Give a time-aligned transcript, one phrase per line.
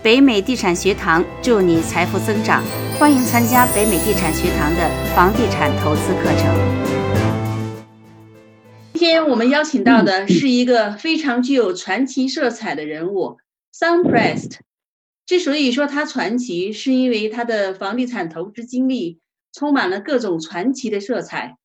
[0.00, 2.62] 北美地产学堂祝你财富增长，
[3.00, 7.84] 欢迎参加北美地产学堂的房地产投资课程。
[8.92, 13.38] 今天我们邀请到的是一个非常具有传奇色彩的人物
[13.74, 14.58] ，Sunprest。
[15.26, 19.18] 之所以说他传奇，是因为他的房地产投资经历
[19.52, 21.56] 充满了各种传奇的色彩。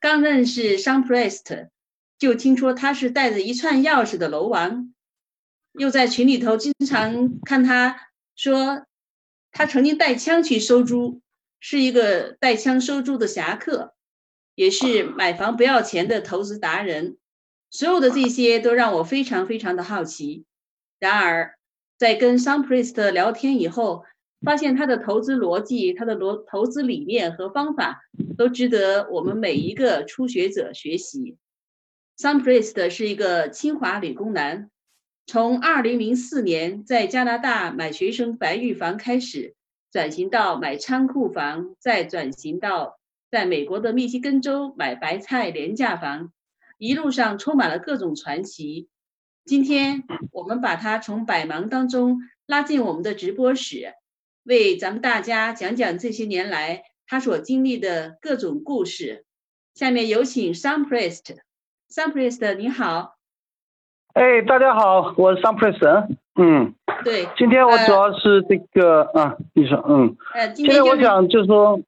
[0.00, 1.68] 刚认识 Sunprest，
[2.18, 4.94] 就听说他是带着一串钥匙的楼王。
[5.78, 8.86] 又在群里头经常看他说，
[9.52, 11.20] 他曾经带枪去收租，
[11.60, 13.94] 是一个带枪收租的侠客，
[14.54, 17.16] 也是买房不要钱的投资达人。
[17.70, 20.44] 所有的这些都让我非常非常的好奇。
[20.98, 21.58] 然而，
[21.98, 24.04] 在跟 Sunpriest 聊天以后，
[24.40, 28.02] 发现他的投资逻辑、他的逻投资理念和方法
[28.38, 31.36] 都值得我们每一个初学者学习。
[32.18, 34.70] Sunpriest 是一个清华理工男。
[35.26, 39.56] 从二零零四年在加拿大买学生白玉房开始，
[39.90, 46.32] 转型到买仓库房，再转型到在美国的密西根州买白菜廉价房，
[46.78, 48.86] 一路上充满了各种传奇。
[49.44, 53.94] 今天我们把他从百忙当中拉进我们的直播室，
[54.44, 59.24] 为咱们大家讲讲这些年来他所经历的各种故事。
[59.74, 63.15] 下面有请 Sunprest，Sunprest 你好。
[64.16, 66.06] 哎，大家好，我是 Sun Person。
[66.36, 66.72] 嗯，
[67.04, 71.78] 对，今天我主要是这个啊，你说，嗯，呃，今天我想就是说，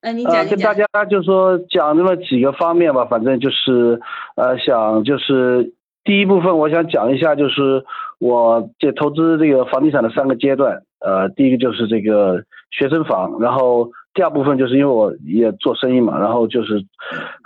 [0.00, 4.00] 呃，你讲跟大家就是说讲那么几个方面吧，反正就是
[4.34, 7.84] 呃，想就是第一部分我想讲一下，就是
[8.18, 16.84] 我这投资这个房地产的三个阶段，呃，第一个就是这个学生房，然后第二部分就是因为我也做生意嘛，然后就是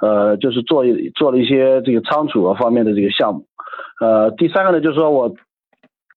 [0.01, 0.83] 呃，就是做
[1.14, 3.45] 做了一些这个仓储啊方面的这个项目。
[4.01, 5.35] 呃，第三个呢，就是说我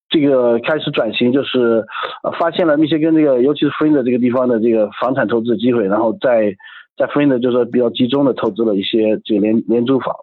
[0.09, 1.83] 这个开始转型，就是
[2.21, 6.53] 呃发现了密歇根这个，尤其是福音的这个地方的这个房产投资机会，然后在
[6.97, 10.13] 在福音的，就是说比较集中的投资了一些这个廉廉租房，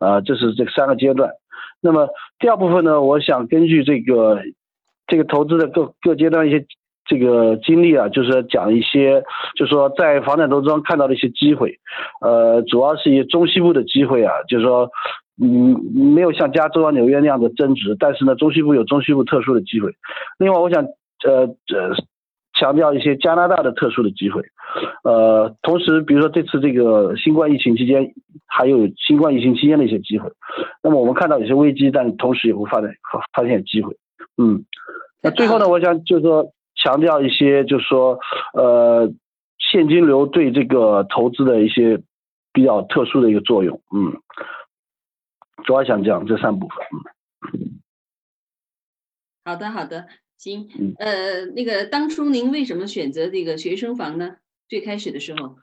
[0.00, 1.30] 啊，这是这三个阶段。
[1.80, 2.08] 那么
[2.40, 4.40] 第二部分呢，我想根据这个
[5.06, 6.66] 这个投资的各各阶段一些
[7.06, 9.22] 这个经历啊，就是讲一些，
[9.56, 11.78] 就是说在房产投资中看到的一些机会，
[12.20, 14.90] 呃，主要是一些中西部的机会啊，就是说。
[15.40, 15.78] 嗯，
[16.14, 19.92] 没有像加州啊、纽约那样的增值，但是呢，中西部有中西部特殊的机会。
[20.38, 20.82] 另外，我想
[21.24, 21.94] 呃呃
[22.54, 24.42] 强调一些加拿大的特殊的机会。
[25.04, 28.12] 呃，同时，比如说这次这个新冠疫情期间，
[28.46, 30.28] 还有新冠疫情期间的一些机会。
[30.82, 33.96] 那么我们看到有些危机，但同时也会发展发发现机会。
[34.36, 34.64] 嗯，
[35.22, 38.18] 那最后呢，我想就是说强调一些，就是说
[38.54, 39.08] 呃
[39.58, 42.00] 现金流对这个投资的一些
[42.52, 43.80] 比较特殊的一个作用。
[43.94, 44.12] 嗯。
[45.68, 46.78] 主要想讲这三部分。
[49.44, 50.06] 好的，好的，
[50.38, 50.66] 行。
[50.98, 54.36] 呃，那个当初您为什么选择这个学生房呢？
[54.66, 55.56] 最开始的时候。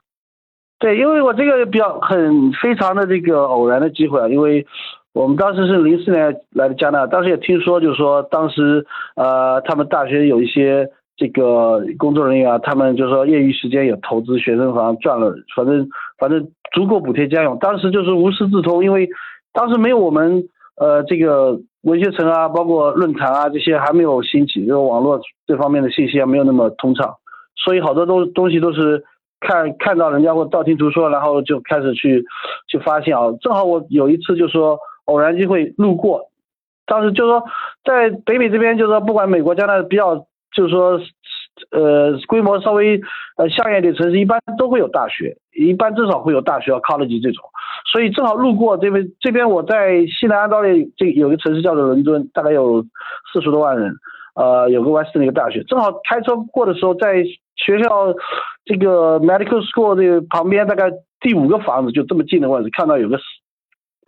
[0.78, 4.64] 对，因为我这个比较很非常的这个偶然的机会啊，因为
[5.12, 8.86] 我们当时是零四年来的加拿大，当时也听说，就是说当时
[9.16, 17.58] 呃，他们大学有一些这个工作人员啊，他们就是说业余时间也投资学生房赚了，反正反正足够补贴家用。
[17.58, 19.10] 当时就是无师自通，因为。
[19.56, 20.44] 当时没有我们
[20.76, 27.14] 呃这个文学城啊，包括论坛啊这些还没有兴起，就是网络这方面的信息还没有那么通畅，
[27.64, 29.02] 所以好多东东西都是
[29.40, 32.22] 看看到人家或道听途说，然后就开始去
[32.68, 33.32] 去发现啊。
[33.40, 36.28] 正好我有一次就说偶然机会路过，
[36.84, 37.42] 当时就说
[37.82, 40.16] 在北美这边就是说不管美国、加拿大比较
[40.54, 41.00] 就是说
[41.70, 43.00] 呃规模稍微
[43.36, 47.44] 呃像样点城市，一般都会有大学，一般至少会有大学 college 这种。
[47.92, 52.82] 所以正好路过这边，这边我在西南安道里，这有个城市叫做伦敦，大概有
[53.32, 53.94] 四十多万人，
[54.34, 57.24] 呃，有个 Western 一个大学，正好开车过的时候，在
[57.54, 58.14] 学校
[58.64, 60.90] 这个 Medical School 这旁边，大概
[61.20, 63.16] 第五个房子就这么近的位置，看到有个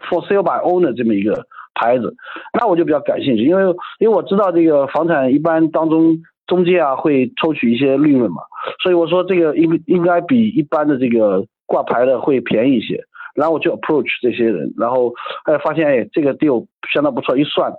[0.09, 2.15] For Sale by Owner 这么一个牌子，
[2.59, 3.62] 那我就比较感兴趣，因为
[4.00, 8.42] 因为我知道这个房产一般当中中介啊会抽取一些利润嘛，
[8.83, 13.04] 所以我说这个应应该比一般的这个挂牌的会便宜一些。
[13.34, 15.15] 然后我就 approach 这些人，然后
[15.45, 17.72] 哎发现哎这个 deal 相当不错，一算，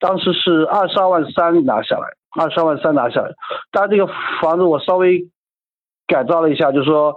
[0.00, 2.06] 当时是二十二万三拿下来，
[2.40, 3.30] 二十二万三拿下来。
[3.70, 4.06] 但这个
[4.40, 5.28] 房子我稍微
[6.06, 7.14] 改造了一下，就是说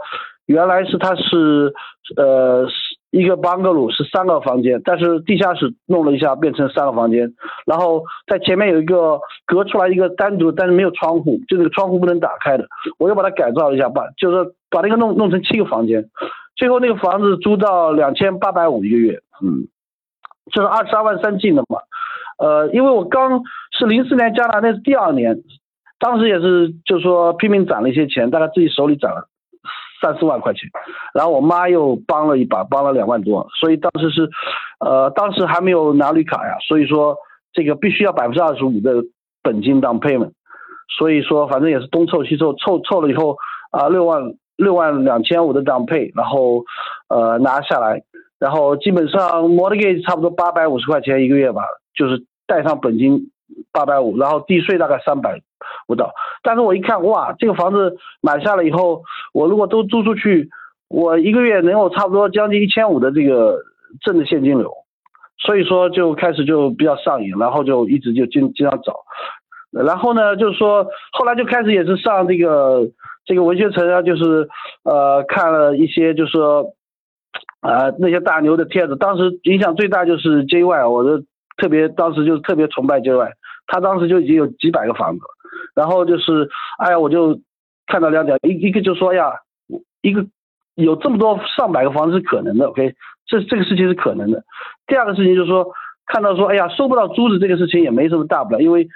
[0.48, 1.74] 原来是它是
[2.18, 2.68] 呃
[3.16, 7.34] 一个班格鲁是三个房间，但是地下室弄了一下变成三个房间，
[7.66, 12.68] 然后在前面有一个隔出来一个单独，但是没有窗户，就那个窗户不能打开的，
[13.00, 16.04] 我又把它改造了一下，把就是把那个弄弄成七个房间。
[16.58, 19.68] 最后那个房子租到两千八百五一个月，嗯，
[20.52, 21.80] 就是二十二万三进的嘛，
[22.38, 25.38] 呃，因为我刚是零四年加拿大，那是第二年，
[26.00, 29.30] 当时也是就是说拼命攒了一些钱，大概自己手里攒了
[30.06, 30.70] 三四万块钱，
[31.16, 34.30] 然后我妈又帮了一把，帮了两万多，所以当时是，
[34.80, 37.18] 呃，当时还没有拿绿卡呀，所以说
[37.54, 39.04] 这个必须要百分之二十五的
[39.42, 40.34] 本金当 payment，
[41.00, 43.38] 所以说反正也是东凑西凑，凑凑了以后
[43.72, 44.22] 啊六万
[44.58, 46.64] 六万两千五的当 pay，然后
[47.10, 48.04] 呃拿下来。
[48.38, 51.64] 然后基本上 mortgage 差不多八百五十块钱一个月吧，
[51.96, 53.32] 就是带上本金
[53.72, 55.42] 八百五，然后地税大概三百
[55.88, 56.14] 不到。
[56.44, 59.04] 但是我一看，哇，这个房子买下了以后，
[59.34, 60.50] 我如果都租出去，
[60.88, 63.60] 我一个月能有差不多将近一千五的这个
[64.02, 64.72] 挣的现金流，
[65.38, 69.02] 所以说就开始就比较上瘾，然后就一直就经经常找。
[69.72, 72.90] 然后呢，就是说后来就开始也是上这个
[73.26, 74.50] 这个文学城啊，就是
[74.84, 76.74] 呃看了一些就是说。
[77.62, 81.24] 啊，那些大牛的帖子，当时影响最大就是 JY，我的
[81.58, 83.32] 特别当时就特别崇拜 JY，
[83.68, 85.22] 他当时就已经有几百个房子，
[85.76, 87.40] 然后就是，哎呀，我就
[87.88, 89.32] 看到两点，一一个就说呀，
[90.02, 90.26] 一个
[90.76, 92.94] 有这么多上百个房子是可能的，OK，
[93.26, 94.44] 这这个事情是可能的。
[94.88, 95.68] 第二个事情就是说，
[96.06, 98.88] 看到说，哎呀，收不到租子这个事情也没什么大不了，因为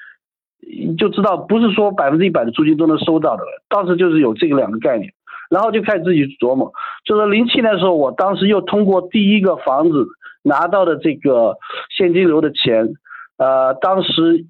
[0.97, 5.13] 就知道不是说百分之一百的租金都能收到的，当时就是有这个两个概念。
[5.49, 6.71] 然后就开始自己琢磨，
[7.03, 10.05] 就是零七年的时候，我当时又通过第一个房子
[10.49, 11.55] 拿到的这个
[11.95, 12.89] 现金流的钱，
[13.37, 14.45] 呃，当时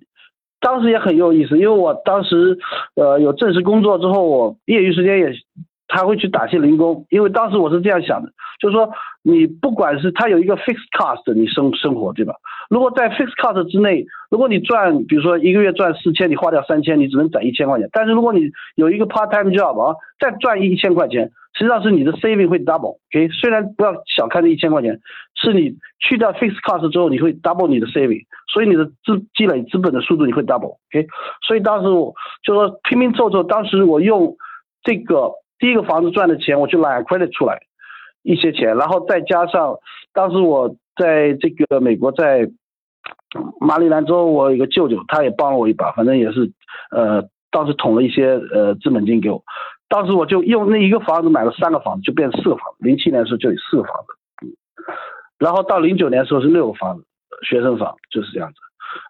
[0.60, 2.58] 当时也很有意思，因为我当时
[2.96, 5.34] 呃有正式工作之后，我业余时间也。
[5.92, 8.30] 他会去打些零工，因为当时我是这样想的，
[8.62, 8.88] 就是说
[9.24, 12.36] 你不管是他有一个 fixed cost，你生生活对吧？
[12.70, 17.90] 如果在 fixed cost 之内，如果你赚，比如说一个月赚四千，你花掉三千，你只能攒一千块钱。
[17.92, 23.28] 但是如果你有一个 part time job 啊，再赚一千块钱，实际上是你的 saving 会 double，OK？
[23.30, 25.00] 虽然不要小看这一千块钱，
[25.36, 31.06] 是你去掉 fixed cost 之后，你会 double 你的 saving，所以你的资积累资本的速度你会 double，OK？
[31.46, 34.36] 所以当时我就说拼命凑凑，当时我用
[34.84, 35.34] 这个。
[35.62, 37.60] 第一个房子赚的钱，我就揽 credit 出来
[38.24, 39.76] 一些钱，然后再加上
[40.14, 42.50] 当时我在这个美国在
[43.60, 46.54] 马里兰州，我有个舅舅，他也帮了我一把，反正也是
[46.92, 49.44] 呃当时捅了一些呃资本金给我，
[49.90, 52.86] 当时我就用那一个房子买了三个房子，就变四个房子。
[52.86, 54.56] 零七年的时候就有四个房子，
[55.38, 57.04] 然后到零九年的时候是六个房子，
[57.44, 58.56] 学生房就是这样子，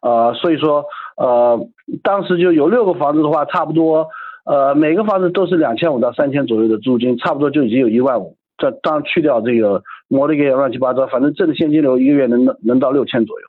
[0.02, 0.86] 呃，所以说
[1.18, 1.60] 呃
[2.02, 4.08] 当时就有六个房子的话，差不多。
[4.46, 8.36] 呃，每个房子都是两千五到三千左右的租金，差不多就已经有一万五。
[8.58, 13.48] 这当去掉这个摩的给乱七八糟，反正挣的现金流一个月能能到六千左右。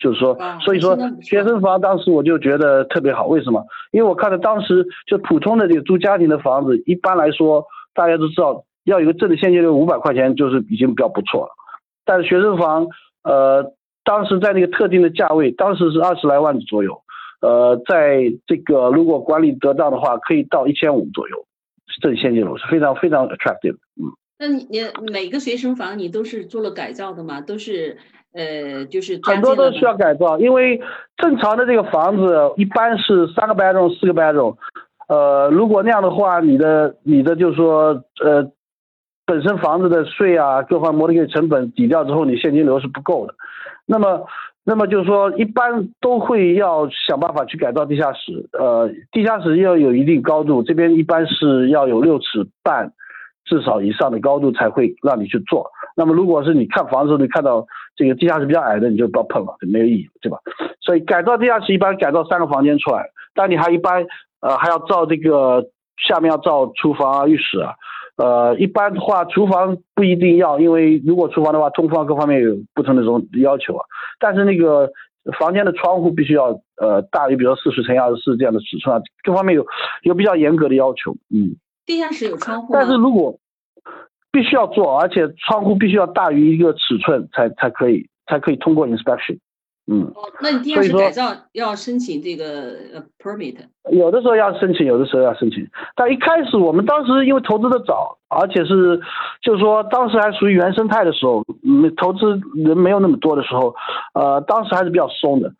[0.00, 3.64] 就是说，所以说学生房当时我就觉得特别好，为什么？
[3.92, 11.50] 因为我看到当时就普通的这个租家庭的房子，一般来说大家都知道要有个挣的现金流五百块钱就是已经比较不错了。
[12.04, 12.88] 但是学生房，
[13.22, 17.02] 呃，当时在那个特定的价位，当时是二十来万左右。
[17.42, 21.44] 呃，在这个如果管理得当的话，可以到一千五左右，
[22.00, 23.76] 挣现金流是非常非常 attractive。
[23.96, 24.80] 嗯，那你你
[25.12, 27.40] 每个学生房你都是做了改造的吗？
[27.40, 27.96] 都是
[28.32, 30.80] 呃，就是很多都需要改造，因为
[31.16, 34.56] 正常的这个房子一般是三个 bedroom 四个 bedroom，
[35.08, 38.50] 呃，如果那样的话，你的你的就是说呃，
[39.26, 43.34] 本身房子的税啊，各方面的成本抵掉之后，你现金流是不够的。
[43.86, 44.26] 那么
[44.62, 48.48] 那么就是说，一般都会要想办法去改造地下室。
[48.52, 52.92] 呃，地下室要有一定高度，这边一般是要有六尺半
[53.50, 55.68] 至少以上的高度才会让你去做。
[55.96, 57.66] 那么如果是你看房子，你看到
[57.96, 60.38] 这个地下室比较矮的，你就不要碰了，就没有意义，对吧？
[60.80, 63.04] 所以改造地下室一般改造三个房间出来，
[63.34, 64.06] 但你还一般
[64.40, 65.64] 呃还要造这个
[66.08, 67.74] 下面要造厨房啊、浴室啊。
[68.16, 73.82] 呃，一般的话，厨房不一定要，因为如果厨房的话，通风各方面有不同的这种要求啊。
[74.18, 74.90] 但是那个
[75.38, 79.64] 房间的窗户必须要呃大于，比如说四十乘以二十四这样的尺寸啊，各方面有
[80.02, 81.12] 有比较严格的要求。
[81.34, 81.56] 嗯，
[81.90, 83.36] 地下室有窗户但是如果
[84.30, 89.38] 必须要做，而且窗户必须要大于一个尺寸才才可以才可以通过 inspection。
[89.90, 92.44] 嗯，哦，那你地下室改造要申请这个
[92.94, 93.56] 呃 permit？
[93.90, 95.66] 有的时候要申请，有的时候要申请。
[95.96, 99.00] 但一开始我们当时因为投资的早，而且是
[99.42, 103.74] 就是说当时还属于原生态的时候，没，投资人没有那么多的时候，
[104.14, 105.52] 呃，当时还是比较松的。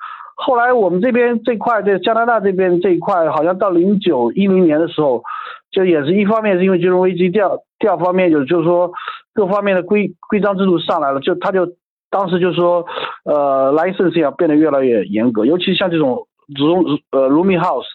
[0.43, 5.23] 后来我们这边这块在加拿大这边这一块，好像到零九一零年的时候，
[5.71, 8.91] 就也是一方面是因为金融危机，第二第二方面就就是说
[9.35, 11.69] 各方面的规规章制度上来了，就他就。
[12.13, 12.85] 当时就说，
[13.25, 16.83] 呃，license 要变得越来越严格，尤其像这种这种
[17.13, 17.87] 呃 rooming house，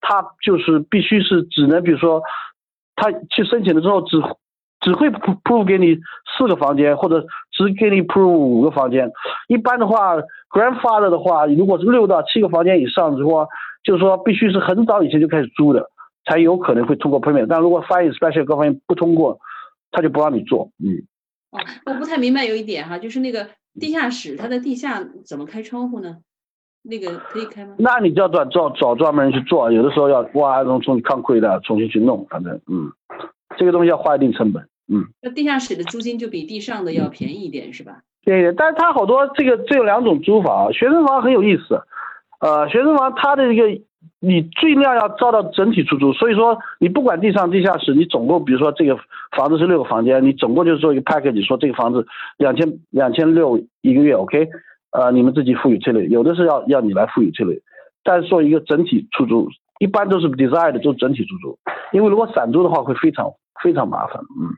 [0.00, 2.22] 它就是必须是只能，比如说，
[2.96, 4.16] 他去申请了之后，只
[4.80, 5.96] 只会 prove 给你
[6.36, 9.10] 四个房间，或者只给你 prove 五个房间。
[9.48, 10.16] 一般的话
[10.50, 13.46] ，grandfather 的话，如果是六到七个房间以上的话，
[13.82, 15.90] 就是说必须是很早以前就开始租的，
[16.24, 17.46] 才有可能会通过 permit。
[17.48, 19.38] 但如果 fire special 各方面不通过，
[19.90, 20.70] 他就不让你做。
[20.78, 21.06] 嗯。
[21.50, 23.48] 哦，我不太明白有一点哈，就是那个
[23.80, 26.18] 地下室，它的地下怎么开窗户呢？
[26.82, 27.74] 那个可以开吗？
[27.78, 32.92] 那你就要找找找专门人去做，有的时候要挖那种重抗窥的，重新去弄，反正嗯。
[33.56, 34.62] 这个东西要花一定成本，
[34.92, 35.06] 嗯。
[35.22, 38.02] 那地下室的租金就比地上的要便宜一点，是吧？
[38.24, 40.72] 便宜点，但是它好多这个这有两种租法啊。
[40.72, 41.80] 学生房很有意思，
[42.40, 43.64] 呃，学生房它的一个
[44.20, 48.98] 你尽量要照到整体出租，所以说你不管地上地下室，你总共比如说这个
[49.36, 54.48] 房子是六个房间，你总共就是做一个 package，说这个房子两千两千六一个月，OK，
[54.90, 57.60] 呃，你们自己赋予策略，有的是要要你来赋予策略，
[58.02, 61.58] 但是做一个整体出租，一般都是 design 的，都整体出租，
[61.92, 63.32] 因为如果散租的话会非常。
[63.60, 64.54] 非常麻烦，嗯。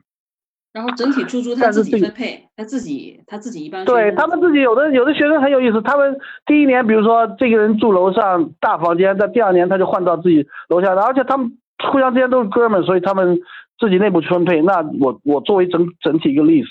[0.73, 3.83] 然后整体出租他自己分配，他自己他自己一般。
[3.83, 11.57] 对他们自己有的有的学生很有意思，他们第一年比如说这个人住楼上大房间，在第二年他就换到自己楼下，而且他们
[11.91, 13.39] 互相之间都是哥们，所以他们
[13.79, 14.61] 自己内部去分配。
[14.61, 16.67] 那我我作为整整体一个例子，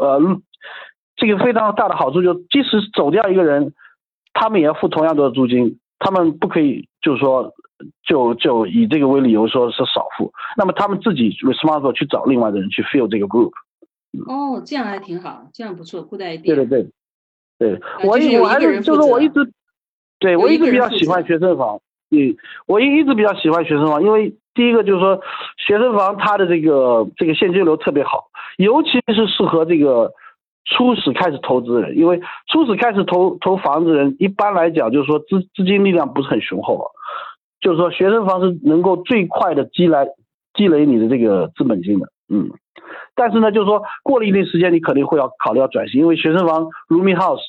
[0.00, 0.40] 呃，
[1.16, 3.74] 这个非常大的好处就即使走掉一个人，
[4.32, 7.52] 他们也要付同样多的租金，他们不可以就是说。
[8.06, 13.52] 就就以这个为理由说是少付，那么他们自己 responsible 去找另外的人去 fill 这个 group。
[14.26, 16.42] 哦，这样还挺好，这样不错，固一点。
[16.42, 16.88] 对对对，
[17.58, 19.52] 对我我还是就是我一直，
[20.18, 21.80] 对我一直比较喜欢学生房。
[22.10, 22.34] 嗯，
[22.66, 25.20] 我一一直比较喜欢学生房，因为第一个就是说
[25.58, 30.10] 学生房它的这个这个现金流特别好，尤其是适合这个
[30.64, 32.18] 初始开始投资人，因为
[32.50, 36.88] 初始开始投投房子的人一般来讲就是说资资金力量不是很雄厚啊。
[37.60, 40.06] 就是说，学生房是能够最快的积来
[40.54, 42.50] 积累你的这个资本金的，嗯，
[43.16, 47.42] 但是呢，就是说过了一定时间，你肯定会要考虑要转型，因为学生房 （rooming house）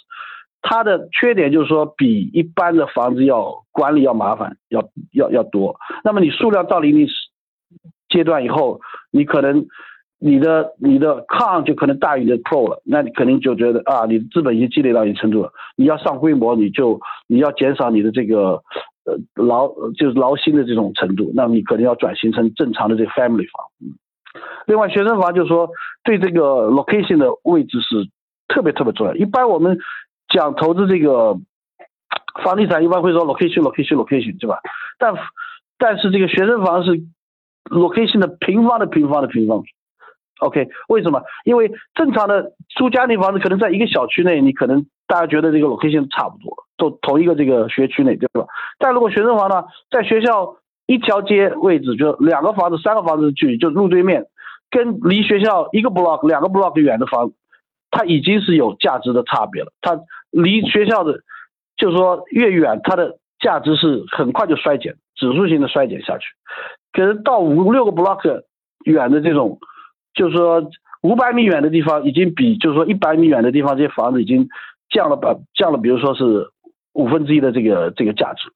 [0.62, 5.75] 它的缺点就是说比一般的房子要管理要麻烦，要要要多。
[6.04, 7.08] 那么你数量到了一定
[8.10, 9.68] 阶段以后，你可能
[10.20, 18.63] 你的你的 con 就可能大于你的 pro 了，那你肯定就觉得啊，你的资本已经积累到一定程度了，你要上规模，你就你要减少你的这个。
[19.36, 23.68] 劳就是劳心的这种程度，那你可能要转型成正常的这个 family 房。
[23.82, 23.98] 嗯，
[24.68, 25.70] 另外学生房就是说
[26.04, 28.10] 对这个 location 的位置是
[28.48, 29.16] 特别特别重要。
[29.16, 29.78] 一般我们
[30.28, 31.38] 讲投资这个
[32.44, 34.60] 房地产，一般会说 location location location，对吧？
[34.98, 35.13] 但
[35.78, 37.01] 但是这个学生房是
[37.66, 39.63] location 的平方的平方的平方。
[40.39, 41.22] OK，为什么？
[41.46, 46.65] 因为正常的租家庭房子可能在一个小区内，你可能大家觉得这个 location 差不多。
[46.77, 48.48] 都同一个这个学区内，对吧？
[48.77, 50.55] 但如果学生房呢，在学校
[50.86, 54.27] 一条街位置，就两个房子、三个房子的距离，就路对面，
[54.72, 57.34] 跟离学校一个 block、两个 block 远的房，
[57.91, 59.74] 它已经是有价值的差别了。
[59.81, 60.00] 它
[60.31, 61.19] 离学校的，
[61.75, 66.27] 就是说越远，它的价值是很快就衰减，指数性的衰减下去。
[66.93, 68.43] 可是到五六个 block
[68.86, 69.60] 远的这种，
[70.20, 70.70] 就是说
[71.02, 74.48] 五百米远的地方，已经比就是说一百米远的地方这些房子已经
[74.90, 76.52] 降了百降了，比如说是。
[76.94, 78.50] 五分之一的这个这个价值，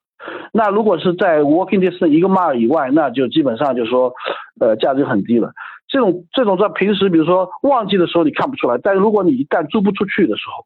[0.51, 4.11] 那如果是在 walking distance 一个 mile 以外，那就基本上就是说，
[4.59, 5.53] 呃，价值很低了。
[5.87, 10.65] 这种这种在平时，比如说旺季的时候你看不出来，但是如果你一旦租不出去的时候，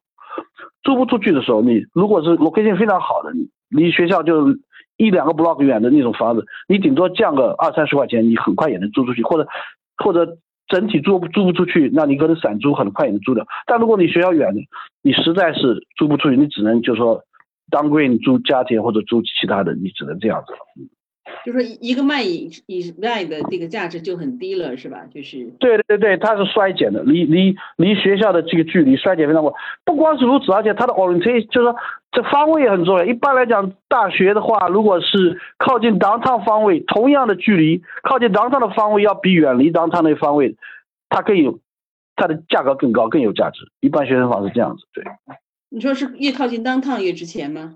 [0.82, 3.30] 租不出去的时候，你如果是 location 非常好的，
[3.68, 4.48] 离学校就
[4.96, 9.46] 一两个 block 远的那种房子，你顶多降个二三十块钱，你很快也能租出去，或者
[10.02, 13.46] 或者整体租租不出去，那你可能散租很快也能租掉。
[13.66, 14.54] 但如果你学校远，
[15.02, 17.22] 你实在是租不出去，你只能就是说。
[17.70, 20.58] 当 green 租家庭或者租其他的，你只能这样子了。
[21.44, 25.04] 就说一个卖以以外的这个价值就很低了，是吧？
[25.12, 29.52] 就是对对对对，它是衰减的，离离离学校的这个距离衰减非常快。
[29.84, 31.76] 不光是如此，而且它的 orientation 就是说
[32.12, 33.04] 这方位也很重要。
[33.04, 40.56] 一般来讲，大学的话，如果是靠近 downtown 方位，同样的距离，靠近 downtown 的方位要比远离 downtown 的方位，
[41.08, 41.58] 它更有
[42.16, 43.70] 它的价格更高，更有价值。
[43.80, 45.04] 一般学生房是这样子，对。
[45.70, 47.74] 你说是越靠近 downtown 越值钱吗？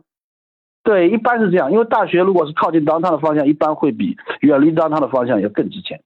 [0.85, 6.01] 对，一般是这样，因为大学如果是靠近当趟的方向，一般会比远离当趟的方向要更值钱。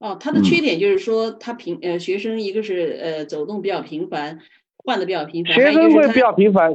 [0.00, 4.40] 哦，它的缺点就是说，它平呃学生一个是呃走动比较频繁，
[4.78, 5.54] 换的比较频繁。
[5.54, 6.74] 学生会比较频繁，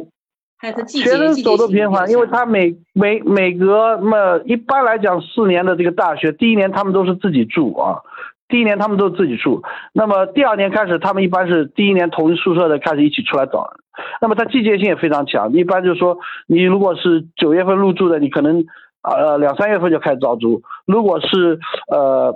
[0.58, 8.02] 还有他季节学生走动频繁，因为他每每每隔么一般来讲四年的这个大学，第一年他们都是自己住啊。
[8.48, 13.80] 第一年他们都自己住，那么第二年开始，他们一般是第一年同一宿舍的开始一起出来找人。
[14.22, 18.66] 那么它季节性也非常强，一般就是说，你如果是九月份入住的，你可能
[19.04, 22.34] 呃两三月份就开始招租；如果是呃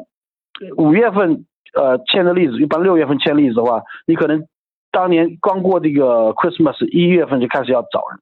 [0.77, 4.45] 五月份呃签的例子，一般六月份签例子的话，你可能
[4.91, 8.19] 当年刚过这个 Christmas 一月份就开始要找人，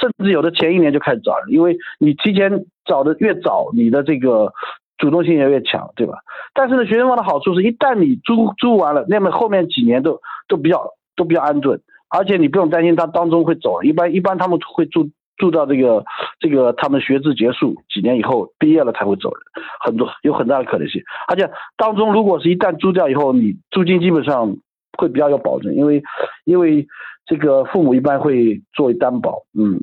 [0.00, 4.52] 甚至有的前一年就开始找人，因为你提前找的越早，你的这个
[4.98, 6.18] 主动性也越强，对吧？
[6.54, 11.80] 但是呢，学生房的好处是一旦你租租完了，那么后面几年都都比较都比较安顿，
[12.12, 15.10] 而且你不用担心他当中会走，一般一般他们会住。
[15.38, 16.04] 住到这个
[16.38, 21.02] 这个他们学制结束几年以后毕业了才会走人，很多有很大的可能性。
[21.26, 24.54] 而且当中如果是一旦租掉以后，你租金基本上
[24.96, 26.02] 会比较有保证，因为
[26.44, 26.86] 因为
[27.26, 29.82] 这个父母一般会作为担保，嗯，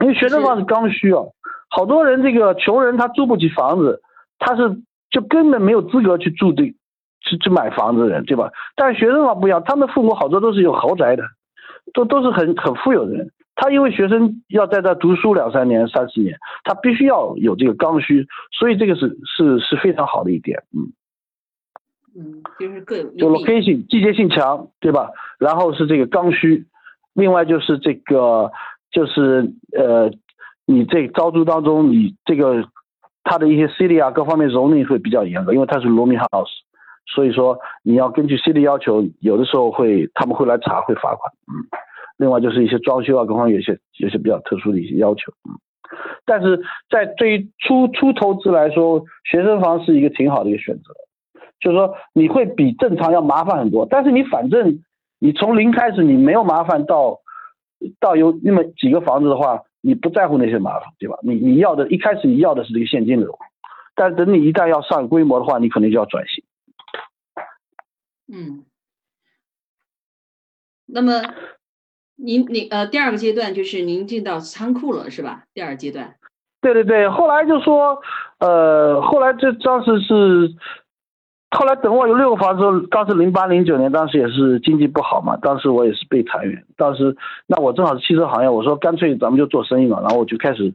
[0.00, 1.22] 因为学生房是刚需啊，
[1.70, 4.00] 好多人这个穷人他租不起房子，
[4.38, 4.80] 他是
[5.10, 6.64] 就根本没有资格去住这
[7.20, 8.50] 去去买房子的人，对吧？
[8.74, 11.22] 但学生房不一样，他们父母好多都是有豪宅的，
[11.92, 13.30] 都都是很很富有的人。
[13.54, 20.88] 他因为学生要在这读书两三年、三四年，他必须要有这个刚需，所以这个是是是非常好的一点，嗯，
[22.16, 25.10] 嗯，就是各有就 location 季节性强，对吧？
[25.38, 26.64] 然后是这个刚需，
[27.12, 28.50] 另外就是这个
[28.90, 30.10] 就是呃，
[30.64, 32.64] 你这招租当中，你这个
[33.22, 36.50] 他的一些 city 啊各方面容力会比较严格，因为它是 rooming house，
[37.06, 41.66] 所以说你要根据 C 的要求，有的时候会他们会来查，会罚款，嗯。
[42.18, 45.58] 另外就是一些装修啊，各方面有些有些比较特殊的一些要求，嗯，
[46.24, 50.94] 但是在对于初初投资来说，学生房是一个挺好的一个选择，
[51.58, 54.78] 就是说你会比正常要麻烦很多，但是你反正
[55.18, 57.18] 你从零开始，你没有麻烦到
[57.98, 61.16] 到有那么几个房子的话，你不在乎那些麻烦，对吧？
[61.22, 63.36] 你你要的一开始你要的是这个现金流，
[63.96, 66.44] 但等你一旦要上规模的话，你可能就要转型。
[68.32, 68.64] 嗯，
[70.86, 71.12] 那么。
[72.14, 75.44] 您您呃，第二个阶段就是您进到仓库了，是吧？
[75.54, 76.14] 第二阶段。
[76.60, 78.00] 对对对，后来就说，
[78.38, 80.54] 呃，后来这当时是，
[81.50, 87.16] 后来等我有六个房子，当时零八零九年，当时也是经济不好嘛，当时我也是被裁员，当时
[87.48, 90.72] 那我正好是汽车行业，我说干脆咱们就做生意嘛，然后我就开始，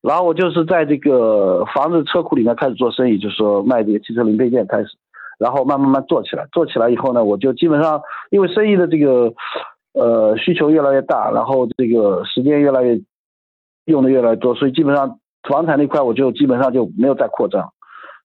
[0.00, 4.96] 然后我就是在这个房子车库里面开始做生意，就是说卖这个汽车零配件开始，
[5.44, 9.32] 然后慢慢慢做起来，做起来以后呢，我就基本上因为生意的这个。
[9.96, 13.00] 呃，需求越来越大，然后这个时间越来越
[13.84, 17.72] 用的越来越多，所以基本上房产那块我就基本上就没有再扩张。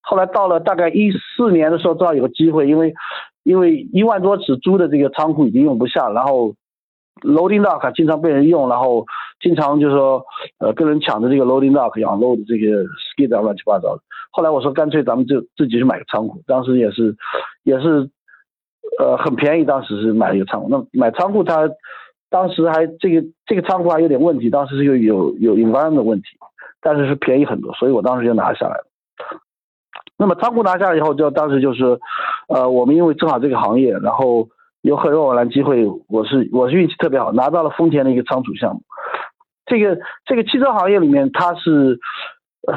[0.01, 2.95] 后来到了大概一四年的时候，正好有个机会，因为
[3.43, 6.55] 因为一万多尺租的这个仓库已经用不下，然后
[7.21, 9.05] loading dock 经常被人用，然后
[9.39, 10.23] 经常就是说
[10.59, 14.01] 呃跟人抢着这个 loading dock 养 load 这个 skid 啊乱七八糟的。
[14.31, 17.15] 后来我说干脆咱们就自己去买个仓库，当时也是
[17.63, 18.09] 也是。
[18.97, 20.67] 呃，很便宜，当时是买了一个仓库。
[20.67, 21.69] 那买仓库，它
[22.29, 26.27] 当时还这个这个仓库还有点问题，当时是有有有 environment 的问题，
[26.81, 28.85] 但是是便宜很多，所以我当时就拿下来了。
[30.17, 31.97] 那么仓库拿下来以后，就当时就是，
[32.49, 34.49] 呃，我们因为正好这个行业，然后
[34.81, 38.81] 有很多偶然机会，我是我是运气特别好，拿到了丰田的一个仓储项目。
[39.65, 41.99] 这个这个汽车行业里面，它是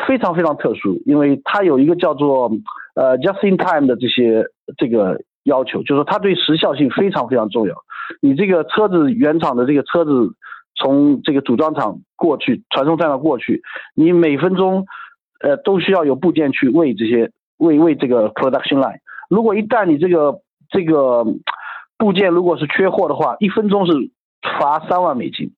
[0.06, 2.50] 非常非常特殊，因为它有一个叫做
[2.94, 5.20] 呃 just in time 的这些这个。
[5.44, 7.74] 要求就是，它对时效性非常非常重要。
[8.20, 10.36] 你这个车子原厂的这个车子
[10.76, 13.60] 从这个组装厂过去，传送带上过去，
[13.96, 14.86] 你每分钟
[15.40, 19.00] 呃都需要有部件去喂这些喂喂这个 production line。
[19.28, 20.38] 如果一旦你这个
[20.70, 21.24] 这个
[22.02, 23.92] 部件如果是缺货的话，一分钟是
[24.58, 25.52] 罚三万美金，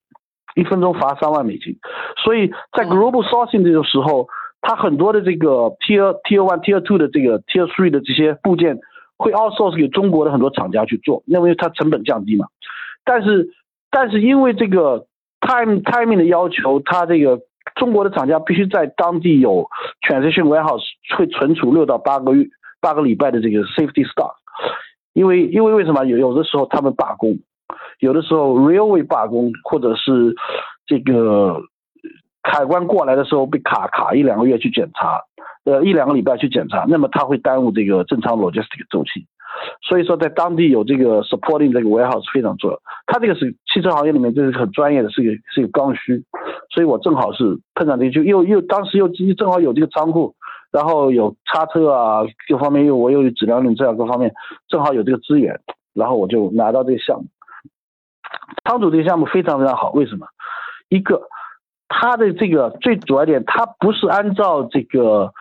[0.55, 1.79] 一分钟罚三万美金。
[2.23, 4.29] 所以在 global sourcing 这个时候，
[4.61, 8.79] 它很多的这个 tier tier one tier two 的这个 tier three 的这些部件。
[9.17, 12.47] 会 outsource 给中国的很多厂家去做，因为它成本降低嘛。
[13.05, 13.49] 但是，
[13.89, 15.07] 但是因为这个
[15.41, 17.39] time timing 的要求，它这个
[17.77, 19.71] 中国的厂家必须在当地有
[20.03, 20.83] transition warehouse
[21.17, 22.45] 会存储六到八个月、
[22.81, 24.35] 八个礼拜的这个 safety stock。
[25.15, 27.39] 因为因为为什么有有的时候他们罢工，
[28.01, 30.35] 有的时候 railway 罢工，或者是
[30.87, 31.63] 这个
[32.43, 35.23] 海关过来的时候被卡卡一两个月去检查。
[35.65, 39.25] 呃，一两个礼拜去检查，那么它会耽误这个正常 logistic 周期，
[39.81, 42.79] 所以说在当地有这个 supporting 这个 warehouse 非常重要。
[43.07, 46.23] 它这个是汽车行业里面这是很专业的，是一个是一个刚需，
[46.69, 50.35] 所以我正好是碰上这就又又当时又正好有这个仓库，
[50.75, 54.35] 然后有叉车啊，各方面又我又有质量认证啊，各方面
[54.69, 55.61] 正好有这个资源，
[55.95, 57.27] 然后我就拿到这个项目。
[58.65, 60.27] 仓储这个项目非常非常好，为什么？
[60.89, 61.23] 一个，
[61.89, 65.33] 它的这个最主要点，它不是按照这个。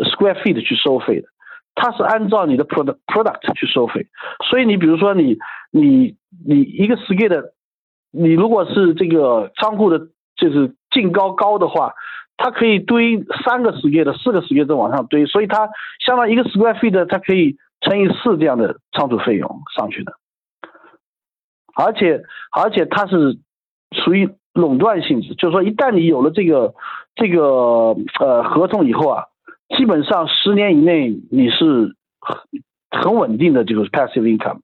[0.00, 1.28] Square feet 去收费的，
[1.74, 4.06] 它是按照你的 product product 去收费。
[4.48, 5.36] 所以你比如说你
[5.70, 7.50] 你你一个 skid，
[8.10, 9.98] 你如果是这个仓库的，
[10.36, 11.92] 就是净高高的话，
[12.42, 15.68] 它可以堆三个 skid，四个 skid 往上堆，所以它
[16.06, 20.14] 相当于一个 square feet，它可以乘以四这样的仓储费用上去的，
[21.74, 23.38] 而且而且它是
[23.92, 26.72] 属于垄断性质，就是说一旦你有了这个
[27.14, 29.24] 这个呃合同以后啊，
[29.76, 31.94] 基本上十年以内你是
[32.90, 34.60] 很稳定的这个 passive income。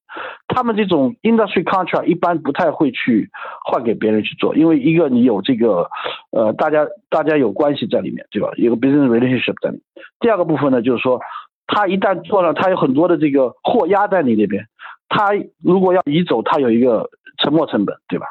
[0.48, 3.30] 他们这种 industry contract 一般不太会去
[3.64, 5.88] 换给别人去做，因为一个你有这个
[6.30, 8.50] 呃大家大家有关系在里面，对吧？
[8.56, 9.82] 有个 business relationship 在里面。
[10.20, 11.20] 第二个部分呢，就是说。
[11.68, 14.64] 他一旦做了，他有很多的这个货压在你那边，
[15.08, 18.26] 他如果要移走，他有一个沉没成本，对吧？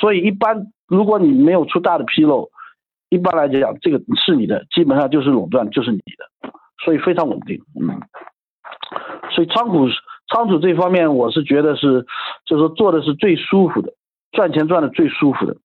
[0.00, 2.48] 所以一般如果你没有出大的纰漏，
[3.08, 6.50] 一般来讲这个是你的，基本上就是垄断，就是你的，
[6.84, 7.62] 所以非常稳定。
[7.80, 8.00] 嗯，
[9.32, 9.88] 所以仓储
[10.28, 12.06] 仓储这方面，我是觉得是，
[12.44, 13.92] 就是说做的是最舒服的，
[14.32, 15.56] 赚钱赚的最舒服的，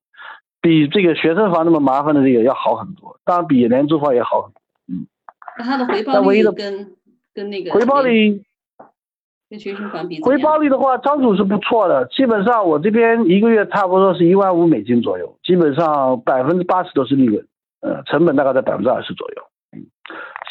[0.62, 4.62] 比这个学生房那么麻烦的这个要好很多，当然比廉租房也好很多。
[4.90, 5.08] 嗯，
[5.60, 6.96] 那它的回报率跟
[7.34, 8.42] 跟那个回报率
[9.50, 12.06] 跟学生房比，回报率的话，仓储是不错的。
[12.08, 17.46] 基本上我这边一个月差不多是一万五美金左右，基本上百分之八十都是利润，
[17.82, 19.36] 呃，成本大概在百分之二十左右。
[19.72, 19.86] 嗯，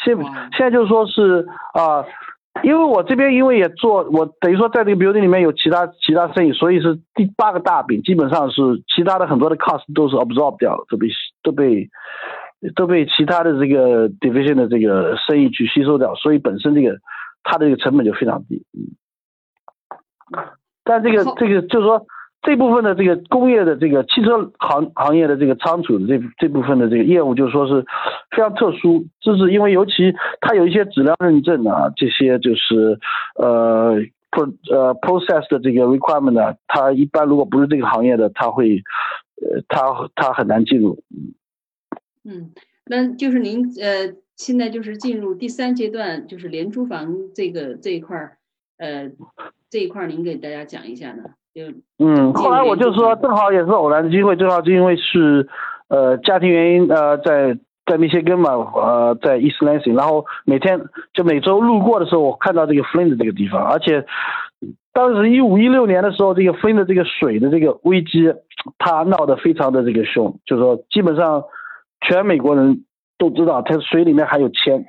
[0.03, 0.17] 现
[0.57, 2.05] 现在就是说是啊，
[2.63, 8.61] 因为我这边因为也做，我等于说在这个 building 里面有其他其他生意，所以是第八个大饼，基本上是
[8.95, 11.07] 其他的很多的 cost 都是 absorb 掉了，都被
[11.43, 11.89] 都被。
[12.75, 16.97] 都被其他的这个 division 的这个生意去吸收掉，所以本身这个
[17.43, 18.97] 它的这个成本就非常低，嗯。
[20.83, 22.07] 但这个这个就是说
[22.47, 27.85] 这部分的这个工业的这个汽车行行业的这个仓储的这这部分的这个业务，就是说是
[28.31, 32.97] 非常特殊，就是因为尤其它有一些质量认证啊，这些就是
[33.35, 33.97] 呃
[34.31, 38.81] pro 呃 process 的这个 requirement 啊，它一般如果不是这个行业的，它会
[39.41, 41.33] 呃它它很难进入，嗯。
[42.23, 42.51] 嗯，
[42.85, 48.37] 那就是您呃，现在就是进入第三阶段，就是廉租房这个这一块儿，
[48.77, 49.11] 呃，
[49.69, 51.23] 这一块儿您给大家讲一下呢？
[51.57, 51.63] 就
[52.05, 55.49] 嗯，后来我就说，正好也是偶然的机会，正好就因为是
[55.89, 60.79] 呃家庭原因呃，在在密歇根嘛，呃，在 East Lansing，然后每天
[61.13, 64.05] 就每周路过的时候，我看到这个 Flint 这个地方，而且
[64.93, 68.33] 当时一五一六年的时候，这个 Flint 这个水的这个危机，
[68.77, 71.43] 它闹得非常的这个凶，就是说基本上。
[71.99, 72.85] 全美国人
[73.17, 74.85] 都知道，它水里面还有铅。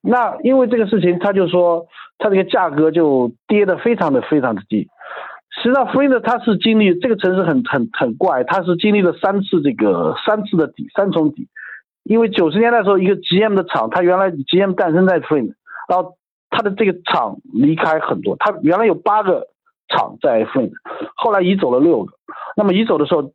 [0.00, 1.84] 那因为这个事情，他就说，
[2.18, 4.88] 他这个价格就跌得非常的非常的低。
[5.62, 11.48] 实际上 frenet 它是经历这个城市很很很怪，它是经历了三次这个三次的底三重底。
[12.04, 15.54] 因为九十年代的时候，一个 GM 的厂，它原来 GM 诞生在 frenet
[15.88, 16.14] 然后
[16.50, 19.48] 它的这个厂离开很多，它原来有八个
[19.88, 20.72] 厂在 frenet
[21.16, 22.12] 后来移走了六个。
[22.56, 23.32] 那么移走的时候。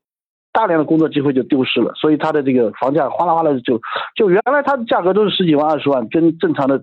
[0.55, 3.77] 大量的工作机会就丢失了，所以它的这个房价哗啦哗啦就
[4.15, 6.81] 就原来它的价格都是十几万、二十万，跟正常的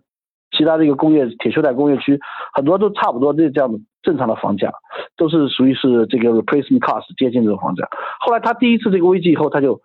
[0.55, 2.21] 其他这个工业铁锈带工业区
[2.53, 4.73] 很多都差不多，这这样的正常的房价
[5.17, 7.89] 都是属于是这个 replacement cost 接近这个房价。
[8.21, 9.81] 后来他第一次这个危机以后，他就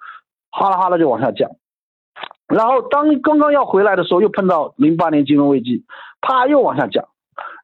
[0.51, 1.49] 哗啦哗啦就往下降，
[2.47, 5.85] 然后当刚刚要回来的时候，又碰到零八年金融危机，
[6.21, 7.05] 啪又往下降。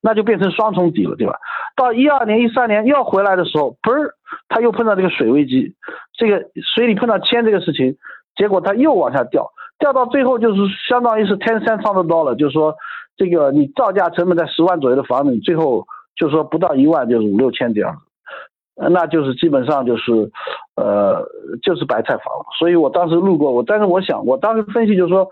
[0.06, 1.39] 那就变成双重底了，对吧？
[1.78, 4.13] 到一二年、一三年要回来的时候，嘣儿，
[4.50, 5.76] 他又碰到这个水危机，
[6.18, 7.96] 这个水里碰到铅这个事情，
[8.36, 12.76] 结果他又往下掉，掉到最后就是相当于是 ten cents on the dollar，就是说
[13.16, 20.32] 这个你造价成本在十万左右的房子，你最后就是说不到一万就是五六千这样子，那就是基本上就是
[20.76, 21.26] 呃
[21.62, 22.26] 就是白菜房。
[22.60, 25.28] 所以我当时路过我，但是我想我当时分析就是说，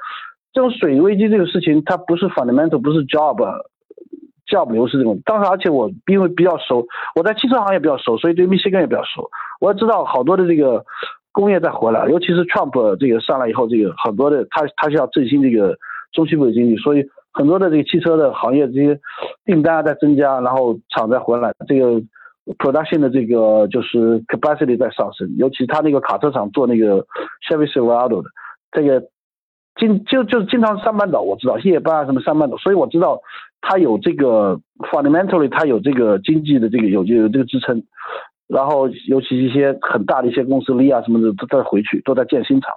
[0.54, 3.38] 这种水危机这个事情它不是 fundamental，不是 job。
[4.48, 9.30] 教不流失这种，当时而且我因为比较熟，我在汽车行业比较熟，所以对密歇根也比较熟。
[9.62, 10.84] 我也知道好多的这个
[11.32, 15.78] 工业在回来，尤其是 Trump 这个上来以后，这个很多的他他是要振兴这个
[16.12, 19.00] 中西部的经济，所以很多的这个汽车的行业这些
[19.46, 22.02] 订单在增加，然后厂在回来，这个
[22.58, 27.06] production 的这个就是 capacity 在上升，尤其他那个卡车厂做那个
[27.50, 28.30] Chevy Silverado 的
[28.72, 29.08] 这个
[29.76, 33.22] 经就就经常上半岛，我知道夜班啊什么上半岛，所以我知道。
[33.64, 34.60] 它有这个
[34.92, 37.84] fundamentally，它有这个经济的这个有有这个支撑，
[38.48, 42.74] 然后尤其一些很大的一些公司，利亚什么的都在回去，都在建新厂。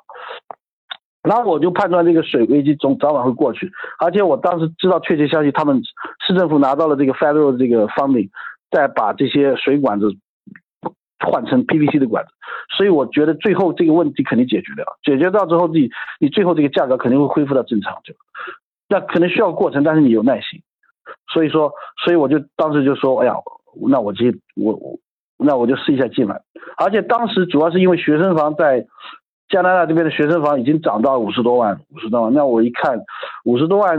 [1.25, 5.83] 然后我就判断这个水危机总早晚会过去，而且我当时知道确切消息，他们
[6.27, 8.29] 市政府拿到了这个 federal 这个 funding，
[8.71, 10.15] 再把这些水管子
[11.27, 12.31] 换成 PVC 的管子，
[12.77, 15.89] 所以我觉得最后这个问题肯定解决了，解决到之后你
[16.21, 18.15] 你最后这个价格肯定会恢复到正常，就
[18.89, 20.61] 那可能需要过程，但是你有耐心。
[21.33, 21.73] 所以说，
[22.05, 23.35] 所以我就当时就说，哎呀，
[23.89, 24.99] 那我就我我，
[25.39, 26.41] 那我就试一下进来。
[26.77, 28.87] 而且当时主要是因为学生房在
[29.55, 32.35] 加拿大这边的学生房已经涨到五十多万，五十多万。
[32.35, 32.99] 那我一看
[33.45, 33.97] 五十多万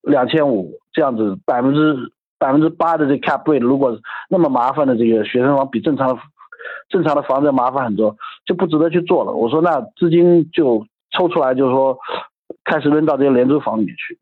[0.00, 1.94] 两千五这样子，百分之
[2.38, 3.98] 百分之八的这 cap rate，如果
[4.30, 6.16] 那么麻烦的这个学生房比正常的
[6.88, 9.32] 正常的房子要麻烦很多，就不值得去做了。
[9.32, 11.98] 我说那资金就抽出来，就是说
[12.64, 14.18] 开始扔到这些廉租房里面去。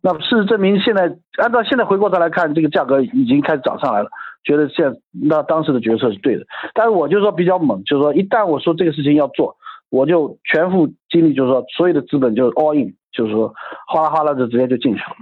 [0.00, 4.08] 那事实证明，现在按照现在回过头来看，这个价格已经开始涨上来了，
[4.44, 6.46] 觉得现那当时的决策是对的。
[6.74, 9.56] 但是我就说比较猛，就是说一旦我说这个事情要做，
[9.90, 13.52] 我就全副精力，就是说所有的资本就 all in，就是说
[13.88, 15.16] 哗啦哗啦的直接就进去了。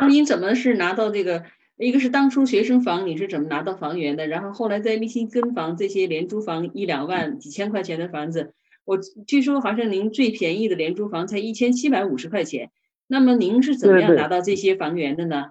[0.00, 1.42] 那您怎么是拿到这个？
[1.80, 4.26] 一个是当初学生房你是怎么拿到房源的？
[4.26, 8.52] 然后后来在密西根房这些廉租房一两万、几千块钱的房子，
[8.84, 12.70] 我据说好像您最便宜的廉租房才一千七百五十块钱。
[13.08, 15.46] 那么您是怎么样拿到这些房源的呢？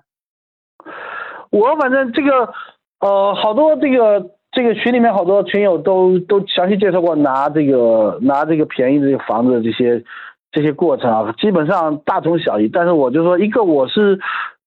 [1.49, 2.53] 我反正这个
[2.99, 10.03] 呃，好多这个这个群里面好多群友都都详细介绍过拿这个拿这个便宜的这个房子的这些
[10.51, 12.67] 这些过程啊，基本上大同小异。
[12.67, 14.19] 但是我就说一个，我是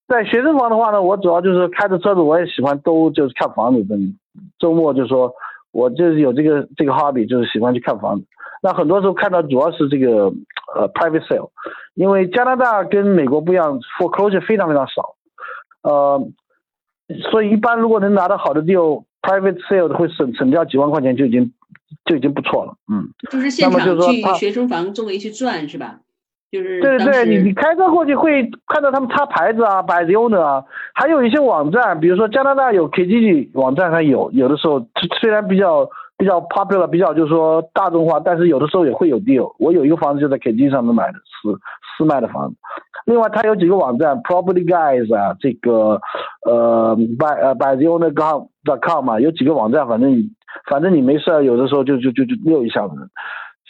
[0.08, 3.96] 在学生房的话呢，我主要就是开着车子，我也喜欢都就是看房子的。
[4.58, 5.32] 周末就说
[5.70, 8.26] 我就是有这个这个 hobby，就是喜欢去看房子。
[8.62, 10.32] 那很多时候看到主要是这个
[10.76, 11.48] 呃 private sale，
[11.94, 15.14] 因为加拿大跟美国不一样，foreclosure 非常非常少，
[15.82, 16.20] 呃，
[17.30, 21.52] 所以一般如果能拿到好的 deal，private sale 会省省掉几万块钱就已经
[22.04, 23.08] 就已经不错了，嗯。
[23.30, 26.00] 就是现场去学生房周围去转是吧？
[26.52, 34.86] 就是对对，你你开车过去会看到他们插牌子啊，摆 owner 啊，还有一些网站，比如说加拿大有 KGG 网站上有，有的时候
[35.18, 35.88] 虽然比较。
[36.20, 39.54] 比较 popular，比较就是说大众化，但是有的时候也会有 deal。
[39.58, 41.58] 我有一个房子就在 K G 上面买的，私
[41.96, 42.56] 私卖的房子。
[43.06, 45.98] 另外，它有几个网站，Property Guys 啊，这个
[46.44, 50.30] 呃 by 呃 by the owner com dot com 嘛，有几个网站，反正
[50.68, 52.94] 反正你没事，有的时候就就就就溜一下子，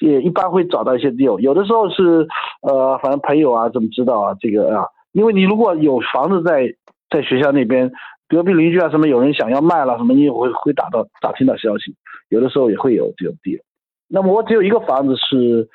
[0.00, 1.38] 也一般会找到一些 deal。
[1.38, 2.26] 有的时候是
[2.62, 6.74] 呃，反正朋友啊怎么知道啊这个啊，因为你如果有房子在
[7.08, 7.92] 在学校那边。
[8.30, 11.96] 隔壁邻居啊，什么有人想要卖了，什么你也会会打到打听到消息，
[12.28, 13.60] 有的时候也会有这种地。
[14.06, 15.68] 那么我只有一个房子是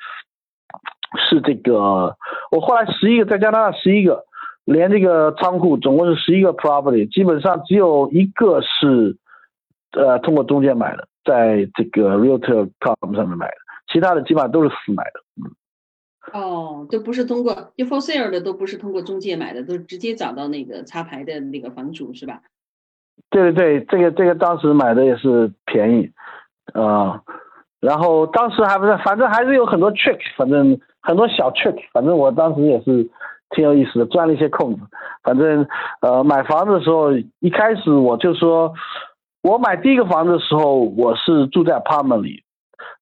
[1.28, 2.16] 是这个，
[2.50, 4.24] 我后来十一个在加拿大十一个，
[4.64, 9.16] 连这个仓库总共是十一个 property，基本上只有一个是
[9.92, 13.56] 呃通过中介买的，在这个 realtor.com 上面买的，
[13.92, 15.20] 其他的基本上都是私买的。
[16.32, 22.40] 哦，都不是通过就 for sale 的，都不是通过中介买的，都是直接找到那个插牌的那个房主是吧？
[23.30, 26.10] 对对对，这个这个当时买的也是便宜，
[26.74, 27.22] 啊，
[27.80, 33.08] 然后当时还不是，反正还是有很多 trick，反正很多小 trick，反正我当时也是
[33.50, 34.82] 挺有意思的，钻了一些空子。
[35.22, 35.66] 反正
[36.02, 38.74] 呃，买房子的时候，一开始我就说，
[39.42, 42.42] 我买第一个房子的时候，我是住在 apartment 里。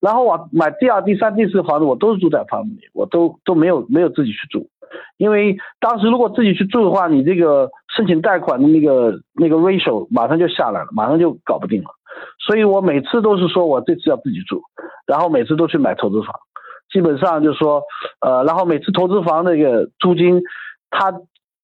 [0.04, 4.68] 然后我买第二、第三、第四房子，我都是住在房子里，我都都没有没有自己去住，
[5.16, 11.88] 因为当时如果自己去住的话，你这个申请贷款的那个那个 ratio 马上就下来了，马上就搞不定了。
[12.38, 14.60] 所以我每次都是说我这次要自己住，
[15.06, 16.34] 然后每次都去买投资房，
[16.92, 17.82] 基本上就是说，
[18.20, 20.42] 呃，然后每次投资房那个租金，
[20.90, 21.14] 它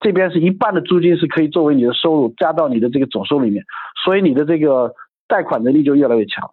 [0.00, 3.62] 这边是一半的租金是可以作为你的收入加到你的这个总收入里面，
[4.02, 4.94] 所以你的这个
[5.28, 6.50] 贷款能力就越来越强。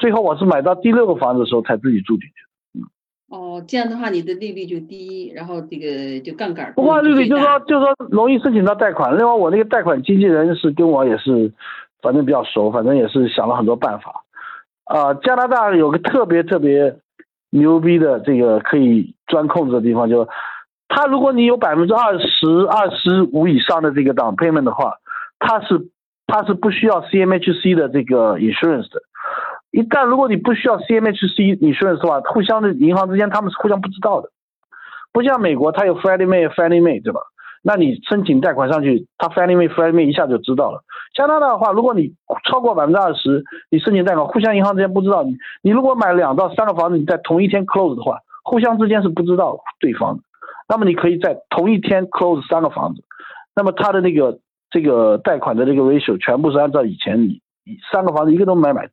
[0.00, 2.34] 最后我是买到第六个房子的时候才自己住进去。
[2.74, 2.82] 嗯，
[3.28, 6.72] 哦，这样的话你的利率就低，然后这个就杠杆。
[6.74, 9.16] 不过利率就是说就是说容易申请到贷款。
[9.16, 11.52] 另外我那个贷款经纪人是跟我也是，
[12.00, 14.24] 反正比较熟，反正也是想了很多办法。
[14.84, 16.96] 啊，加拿大有个特别特别
[17.50, 20.26] 牛逼的这个可以钻空子的地方，就
[20.88, 24.94] 他如果你有百分之二十二十五以上的这个 down payment 的话，
[25.38, 25.90] 他是
[26.26, 29.02] 他是不需要 CMHC 的这个 insurance 的。
[29.70, 34.30] 一旦如果你不需要 CMHC 你说的话，互相的银行之间他们是互相不知道的，
[35.12, 37.20] 不像美国，它有 Freddie Mae、Fannie Mae 对吧？
[37.62, 40.82] 那你申请贷款上去，他 Fannie Mae、Freddie Mae 一下就知道了。
[41.14, 42.14] 加拿大的话，如果你
[42.48, 45.36] 超过百分之二十，你申请贷款，互相银行之间不知道你。
[45.62, 50.22] 你如果买两到三个房子，你在同一天 close 的话，互相之间是不知道对方的。
[50.68, 53.02] 那么你可以在同一天 close 三个房子，
[53.54, 54.38] 那么他的那个
[54.70, 57.40] 这个贷款的这个 ratio 全部是按照以前你。
[57.92, 58.88] 三个房子一个都没买，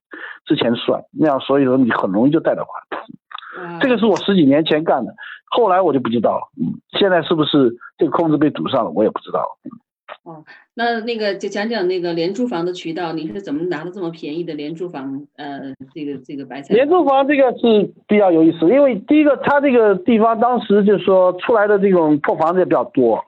[0.46, 3.80] 之前算那样，所以说你很容易就贷到款。
[3.82, 5.12] 这个是我十几年前干的，
[5.50, 6.52] 后来我就不知道了。
[6.62, 9.58] 嗯，现在是不是这个空子被堵上了，我也不知道。
[10.24, 10.44] 哦，
[10.76, 15.26] 那那个就讲讲那个廉租房的渠道，你是怎么拿的这么便宜的廉租房？
[15.38, 16.76] 呃，这个这个白菜。
[16.76, 23.26] 廉租房这个是比较有意思，因为第一个，它这个地方当时就是说出来的这种破房子也比较多，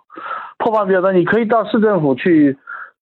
[0.60, 2.56] 破房子比较多，你可以到市政府去。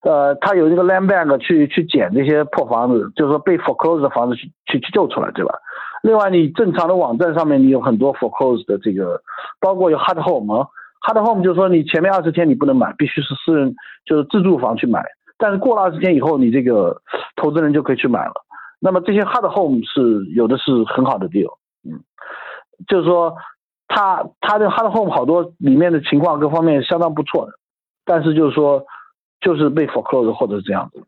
[0.07, 5.53] 呃，他有那个 land bank 去去捡这些破房子，就是说被 foreclosed 的房子去去去救出来，对吧？
[6.01, 9.21] 另外，你正常的网站上面你有很多 foreclosed 的这个，
[9.59, 10.69] 包括有 hard home
[11.01, 15.03] hard home 就是说你前面二十天你不能买，必须是私人就是自住房去买，
[15.37, 17.01] 但是过了二十天以后，你这个
[17.35, 18.33] 投资人就可以去买了。
[18.79, 21.99] 那么这些 hard home 是有的是很好的 deal，嗯，
[22.87, 23.35] 就是说
[23.89, 27.51] 他他的 hard home 好多里面的情况各方面相当不错的，
[28.05, 28.85] 但是就是说
[29.41, 31.02] 就是被 foreclose 或者是这样子，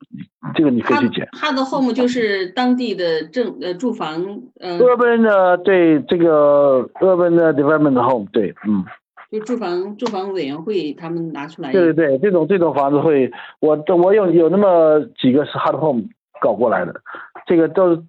[0.55, 1.27] 这个你可以去捡。
[1.33, 8.85] hard home 就是当地的政呃住房呃 urban 的对这个 urban 的 development home 对，嗯。
[9.31, 11.71] 就住房住房委员会他们拿出来。
[11.71, 16.03] 对对对，这种这种房子会，我我有有那么几个是 hard home
[16.41, 16.99] 搞过来的，
[17.45, 18.03] 这个都是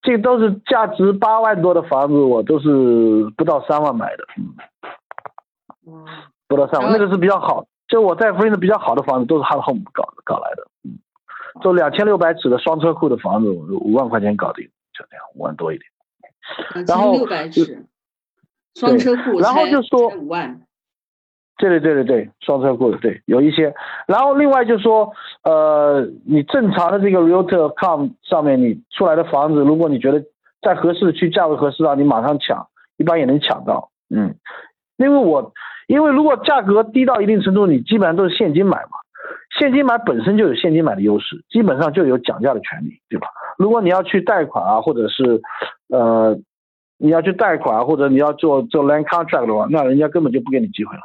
[0.00, 2.68] 这个都是价值八万多的房子，我都是
[3.36, 4.24] 不到三万买的，
[5.88, 6.04] 嗯，
[6.46, 10.98] 不到三万，那个是比较好，就我在福林的比较好的房子都是 hard home 搞搞来的，嗯，
[11.62, 15.90] 就两千六百尺的双车库的房子，五万块钱搞定，就这样，五万多一点。
[16.74, 17.86] 两然后千六百尺，
[18.74, 20.60] 双车库然后就说五万。
[21.56, 23.72] 对对对对对，双车库的对有一些，
[24.08, 25.12] 然后另外就说，
[25.44, 30.20] 呃，你正常的这个 Realtor.com 上面你出来的房子，如果你觉得
[30.60, 32.66] 在合适的区价位合适啊，你马上抢，
[32.96, 34.34] 一般也能抢到，嗯，
[34.96, 35.52] 因为我
[35.86, 38.98] 因为如果价格低到一定程度，你基本上都是现金买嘛，
[39.58, 43.28] 现金买本身就有现金买的优势，基本上就有讲价的权利，对吧？
[43.58, 45.40] 如果你要去贷款啊，或者是
[45.88, 46.38] 呃
[46.98, 51.02] 你要去贷款啊或者你要做做 land contract 的话，那人家根本就不给你机会了。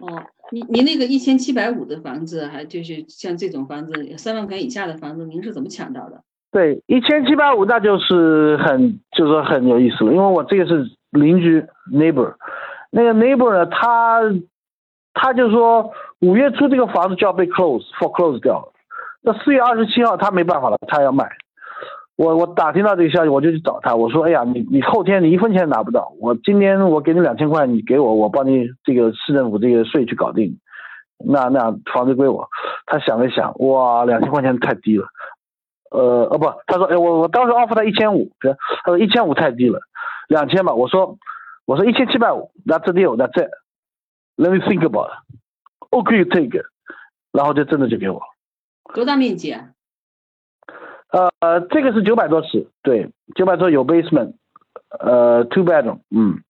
[0.00, 0.22] 哦，
[0.52, 6.22] 你你那个一千七百五的房子，还就是像这种房子三万块以下的房子，您是怎么抢到的？
[6.52, 12.34] 对，一千七百五那就是很就是说很有意思了，因为我这个是邻居 neighbor，
[12.90, 14.20] 那个 neighbor 呢，他
[15.14, 18.72] 他就说五月初这个房子就要被 close for close 掉了，
[19.22, 21.28] 那四月二十七号他没办法了，他要卖。
[22.16, 30.58] 我我打听到这个消息，我就去找他，我说，哎呀，你你后天你一分钱拿不到，我今天我给你两千块，你给我，我帮你这个市政府这个税去搞定，
[31.24, 32.48] 那那房子归我。
[32.86, 35.06] 他想了想，哇，两千块钱太低了。
[35.90, 38.30] 呃呃不，他说，哎，我我当时 offer 他一千五，
[38.84, 39.80] 他说一千五太低了，
[40.32, 40.72] 两千吧。
[40.72, 41.18] 我说
[41.66, 43.50] 我说一千七百五，That's the deal, that's it.
[44.36, 45.38] Let me think about it.
[45.90, 46.64] OK, you take it.
[47.32, 48.22] 然后就真的就给我。
[48.94, 49.68] 多大面积啊？
[51.40, 54.32] 呃，这个是九百多尺，对，九百多有 basement，
[54.98, 56.42] 呃，two bedroom，嗯。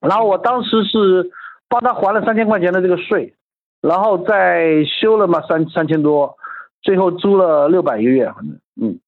[0.00, 1.30] 然后我当时是
[1.68, 3.34] 帮他还了三千块钱的这个税，
[3.82, 6.38] 然后再修了嘛三三千多，
[6.80, 9.00] 最后租了六百一个月，反正，嗯。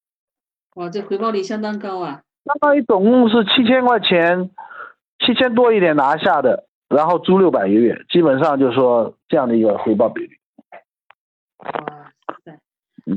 [0.74, 2.22] 哇，这回报率相当高啊！
[2.46, 4.50] 相当于总共是七千块钱，
[5.18, 10.30] 七千多一点拿下的，然后租六百一个月，基本上就是说这样的一个回报比率。
[11.58, 11.68] 哇
[12.44, 12.52] 塞，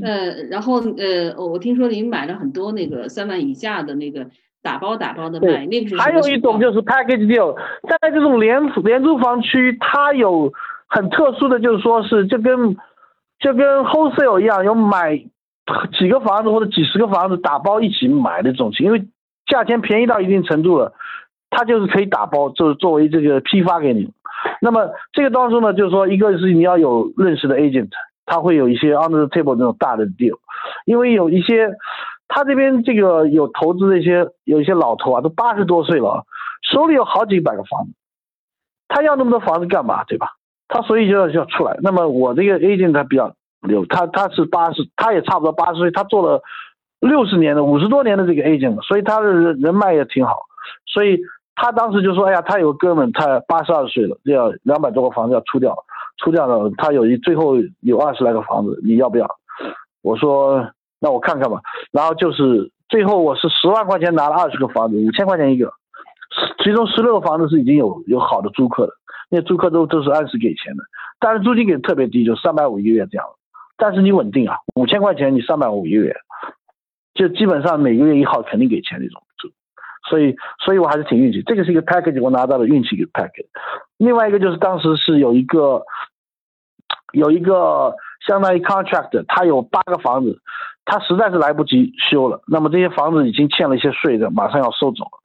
[0.03, 4.25] 呃，然后呃，我我听说您买了很多那个三万以下的那个
[4.63, 7.55] 打包打包的卖，那个是还有一种就是 package deal，
[7.87, 10.51] 在这种廉廉租房区，它有
[10.87, 12.75] 很特殊的，就是说是就跟
[13.39, 15.17] 就跟 wholesale 一样，有买
[15.97, 19.05] 几个房子或者几十个房子打包一起买的这种情，因为
[19.49, 20.93] 价钱便宜到一定程度了，
[21.49, 24.13] 它就是可以打包，就是作为这个批发给你。
[24.61, 27.89] 那么这个当中呢，就是说一个是你要有认识的 agent，
[28.25, 30.37] 他会有一些 under the table 那种大的 deal，
[30.85, 31.71] 因为有一些
[32.27, 36.25] 他这边这个有投资的一些有一些老头啊，都八十多岁了，
[36.71, 37.91] 手里有好几百个房子，
[38.87, 40.35] 他要那么多房子干嘛，对吧？
[40.67, 41.77] 他所以就要就要出来。
[41.81, 43.33] 那么我这个 agent 他比较
[43.67, 46.41] 牛，他他是八十，他也差不多八十岁，他做了
[46.99, 50.39] 六十年的五十多年的这个 agent，所以他的人人脉也挺好，
[50.85, 51.19] 所以
[51.55, 55.75] 他当时就说，哎呀，他有个哥们，他八十二岁了，要两百多个房子要出掉，
[56.17, 59.27] 出掉了，他有一最后有二十来个房子，你要不要？
[60.01, 65.71] 我说那我看看吧，然后就是最后我是十万块钱拿了二十个房子，五千块钱一个，
[66.63, 68.93] 其中十六个房子是已经有有好的租客的，
[69.29, 70.83] 那租客都都是按时给钱的，
[71.19, 73.25] 但是租金给的特别低，就三百五一个月这样，
[73.77, 76.15] 但是你稳定啊，五千块钱你三百五一个月，
[77.19, 79.49] 就基本上每个月一号肯定给钱那种租，
[80.09, 83.47] 所以所以我还是挺运气，这个是一个 package 我拿到了运气一个 package，
[83.97, 85.83] 另外一个就是当时是有一个
[87.11, 87.93] 有一个
[88.25, 90.39] 相当于 contract，他有八个房子，
[90.85, 95.19] 他实在是来不及修了，那么这些房子已经欠了一些税的，马上要收走了。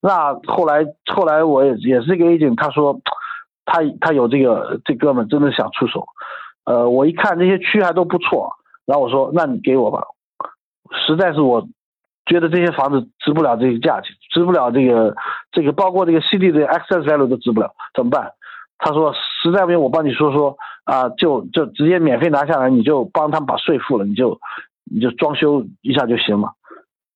[0.00, 0.84] 那后来
[1.14, 3.00] 后来我也也是这个 agent，他说
[3.64, 6.08] 他他有这个这哥们真的想出手，
[6.64, 8.50] 呃，我一看这些区还都不错，
[8.84, 10.02] 然后我说那你给我吧，
[11.06, 11.66] 实在是我
[12.26, 15.14] 觉得这些房子值不了这个价钱，值不了这个
[15.52, 18.32] 这个包括这个 cd 的 xsl 都值不了，怎么办？
[18.78, 24.38] 他说实在不行我帮你说说啊，就就直接免费拿下来，你就帮他们把税付了，你就
[24.84, 26.52] 你就装修一下就行了。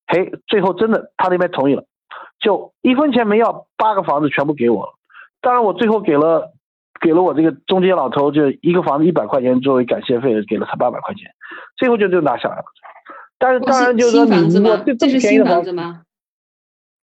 [0.07, 1.85] 嘿，最后真的他那边同意了。
[2.41, 4.93] 就一分钱没要，八个房子全部给我了，
[5.43, 6.53] 当然我最后给了
[6.99, 11.31] 给了我这个中介老头就一个房子一百块钱作为感谢费，给了他八百块钱，
[11.77, 12.65] 最后就就拿下来了。
[13.41, 16.03] 但是当然就是说你如果这这是新房子吗？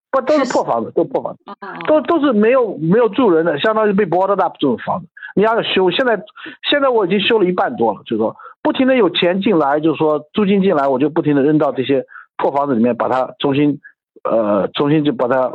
[0.09, 5.91] 不都是破房子，都破房子，哦都都是没有没有住人的，相当于被 boarded up 这种房子，你要修。
[5.91, 6.23] 现在
[6.69, 12.05] 现在我已经修了一半多了，就是说不停的有钱进来，就是说租金进来，我就不停的扔到这些
[12.37, 13.81] 破房子里面，把它重新
[14.23, 15.49] 呃重新就把它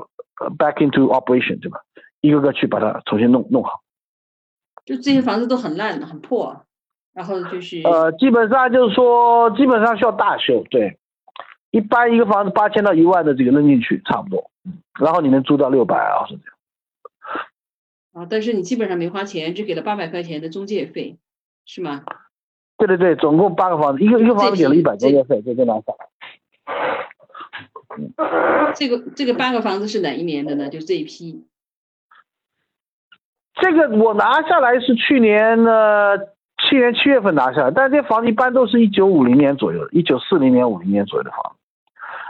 [0.59, 1.79] back into operation 对吧？
[2.21, 3.81] 一个个去把它重新弄弄好。
[4.85, 6.65] 就这些房子都很烂很破，
[7.13, 10.99] 然后就是呃，基本上就是说基本上需要大修，对。
[11.71, 14.51] 一般一个房子八千到一万的这个扔进去差不多，
[15.01, 16.53] 然后你能租到六百啊是这样。
[18.13, 21.17] 啊，但是你基本上没花钱，只给了八百块钱的中介费，
[21.65, 22.05] 是吗？
[22.77, 25.87] 对对对，总共八个房子，一个一个房子给了一百中介费，就这样子。
[28.75, 30.69] 这个这个八个房子是哪一年的呢？
[30.69, 31.47] 就这一批。
[33.55, 36.19] 这个我拿下来是去年呢，
[36.69, 41.59] 去年七月份拿下来，但这房子一般都是一九五零年左右，一九四零年、五零年左右的房子。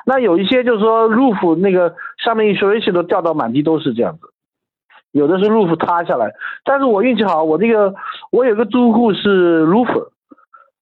[0.05, 4.33] 那有一些就是说 roof 那个上面 insulation 都掉到满地都是这样子，
[5.13, 6.33] 有的是 roof 塌下来，
[6.65, 7.95] 但是我运气好，我这个
[8.33, 10.09] 我有个租户是 roof，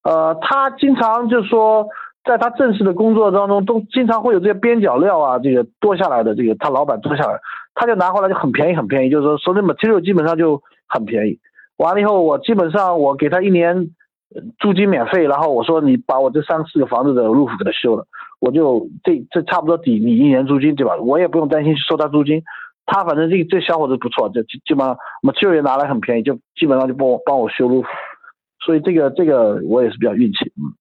[0.05, 1.87] 呃，他经常就说
[2.25, 7.39] 在他正式的工作当中都经常会有这些边角料啊，这个多下来的这个他老板多下来，
[7.75, 11.39] 他就拿回来就很便宜很便宜，就是说所有 material 基本上就很便宜。
[11.81, 13.91] 完了以后我基本上我给他一年
[14.59, 18.07] 租金免费，然后我说你把我这三四个房子的 roof 给他修了。
[18.39, 20.97] 我就这这差不多抵你一年租金对吧？
[20.97, 22.43] 我也不用担心去收他租金，
[22.87, 27.85] 他反正这这小伙子不错，就基本上 material 也拿来很便宜，就基本上就帮我帮我修路，
[28.65, 30.73] 所以这个这个我也是比较运气，嗯。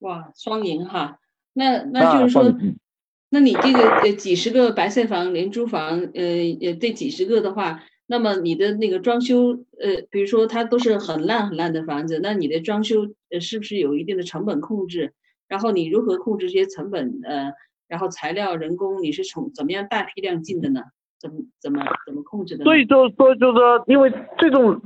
[0.00, 1.18] 哇，双赢哈！
[1.54, 2.42] 那那就是说，
[3.30, 6.22] 那你这个呃几十个白色房廉租房，呃
[6.60, 9.50] 呃这几十个的话，那么你的那个装修，
[9.80, 15.12] 呃比如说它都是很烂很烂的房子，那你的装修呃是不是有一定的成本控制？
[15.48, 17.20] 然后你如何控制这些成本？
[17.24, 17.52] 呃，
[17.88, 20.80] 然后材料、人工，你是从怎么样大批量进的呢？
[21.20, 22.64] 怎么怎么怎么控制的？
[22.64, 24.80] 所以就说就是说，因为这种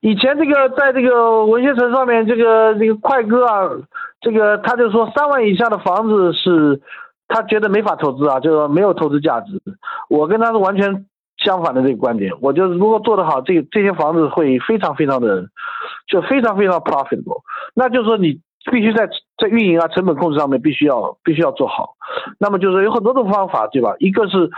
[0.00, 3.68] 以前这个在这个文学城上面，这个这个快哥啊，
[4.20, 6.80] 这个他就说三万以下的房子是
[7.26, 9.60] 他觉得没法投资啊，就是说没有投资价值。
[10.08, 11.06] 我跟他是完全
[11.50, 12.32] 相反的这个观点。
[12.40, 15.48] 我觉得如果做得好，这这些房子会非常非常的
[16.06, 17.42] 就非常非常 profitable。
[17.74, 18.40] 那就是说你。
[18.70, 21.94] 必须在在运营啊成本控制上面必须要必须要做好，
[22.38, 23.94] 那么就是有很多种方法，对吧？
[23.98, 24.50] 一个是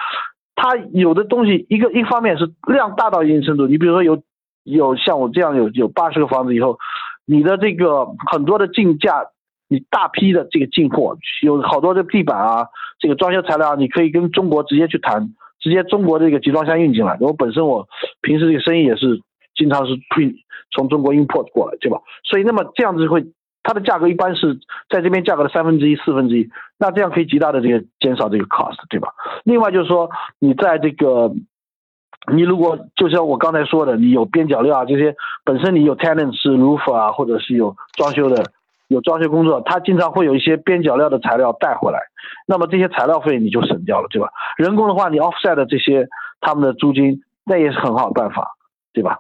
[0.57, 4.21] 它有的东西，一个一方面是量大到一定程度，你比如说有
[4.65, 6.81] 有像我这样有有八十个房子以后，
[7.25, 9.25] 你的这个很多的进价，
[9.69, 12.67] 你大批的这个进货，有好多的地板啊，
[12.99, 15.29] 这个装修材料，你可以跟中国直接去谈，
[15.63, 17.17] 直接中国这个集装箱运进来。
[17.21, 17.89] 我本身我
[18.21, 19.23] 平时这个生意也是
[19.55, 20.35] 经常是运
[20.73, 22.01] 从中国 import 过来，对吧？
[22.25, 23.25] 所以那么这样子会。
[23.65, 24.59] 它的价格一般是
[24.91, 26.51] 在这边价格的三分之一、四分之一，
[26.81, 29.11] 那这样可以极大的这个减少这个 cost，对吧？
[29.45, 30.11] 另外就是说，
[30.41, 31.33] 你在这个，
[32.33, 38.51] 你如果就像我刚才说的，你有边角料啊这些，本身你有 tenant 是 roof 啊，或者是有装修的，
[38.93, 41.99] 有装修工作，他经常会有一些边角料的材料带回来，
[42.47, 44.29] 那么这些材料费你就省掉了，对吧？
[44.57, 46.09] 人工的话，你 offset 的这些
[46.41, 48.53] 他们的租金，那也是很好的办法，
[48.93, 49.19] 对吧？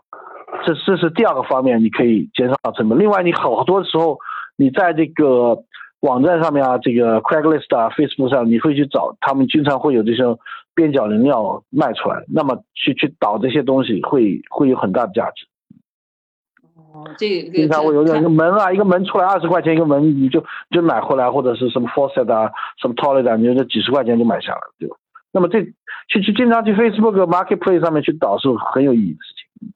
[0.64, 2.98] 这这是第二个方面，你可以减少成本。
[2.98, 4.18] 另外，你好多时候。
[4.58, 5.64] 你在这个
[6.00, 10.22] 网站上面啊，这个 Craigslist 啊，Facebook 上，你会去找，他们经常会有这些
[10.74, 15.46] 边角人料卖出来，那么去去导这些东西会会有很大的价值。
[16.93, 24.97] 哦，这经常会有一个门啊，一个门出来二十块钱一个门，你就就买回来，或者是什么 faucet 啊，什么 toilet 啊，你就这几十块钱就买下来，对吧？
[25.32, 25.62] 那么这
[26.09, 29.72] 去去经常去 Facebook Marketplace 上面去导是很有意义的事情。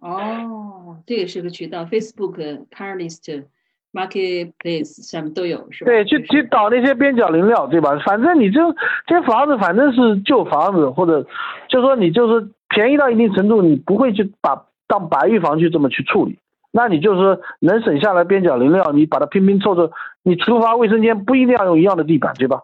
[0.00, 3.44] 哦，这也是个渠道，Facebook Craigslist。
[3.94, 5.88] Marketplace 上面都有是吧？
[5.88, 7.96] 对，去去倒那些边角零料，对吧？
[8.04, 8.60] 反正你这
[9.06, 11.24] 这房子反正是旧房子，或者
[11.68, 16.38] 就说你就是便宜到一定程度，你不会去把让白玉房去这么去处理。
[16.70, 19.90] 那你就是能省下来边角零料，你把它拼拼凑凑，
[20.22, 22.60] 你厨房卫生间不一定要用一样的地板，对吧？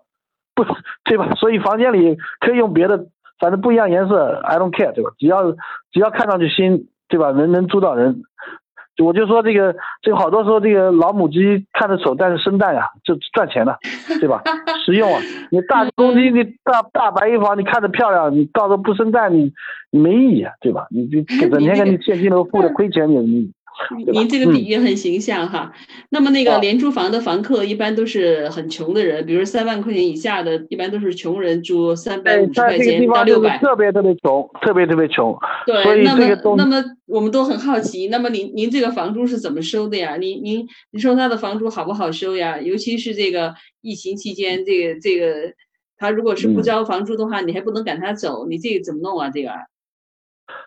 [0.55, 0.65] 不，
[1.05, 1.35] 对吧？
[1.35, 3.07] 所以房间里可以用别的，
[3.41, 5.11] 反正不一样颜色，I don't care，对吧？
[5.19, 5.53] 只要
[5.93, 7.33] 只要看上去新，对吧？
[7.33, 8.23] 能能租到人。
[9.01, 13.79] 我就说这个，这个好多时候这个老母鸡看着丑，但是生蛋呀，就赚钱的，
[14.21, 14.43] 对吧？
[14.85, 15.21] 实用啊！
[15.51, 19.53] 你大公鸡，你大大白玉房，你看着漂亮，你到时候不生蛋，你
[19.91, 20.87] 你没意义啊，对吧？
[20.91, 23.53] 你 你整天给你现金流付的亏钱，你你
[24.13, 25.73] 您这个比喻很形象哈。
[26.11, 35.37] 那么那个廉租房的房客一般都是很穷的人，比如三万块钱以下的，一般都是穷人租三百五十块钱到六百，特别特别穷，特别特别穷。
[35.67, 40.17] 对，那么那么我们都很好奇，那么您您这个房租是怎么收的呀？
[40.17, 42.61] 您您您说他的房租好不好收呀？
[42.61, 45.55] 尤其是这个疫情期间，这个这个
[45.97, 49.31] 他如果是不交房租的话，你还不能赶他走，你这个怎么弄啊？
[49.31, 49.51] 这个？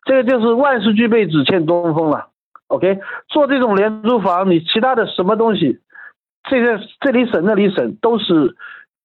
[0.06, 2.30] 这个就是万事俱备，只欠东风了。
[2.74, 5.80] OK，做这种廉租房，你其他的什么东西，
[6.50, 8.56] 这个这里省那里省，都是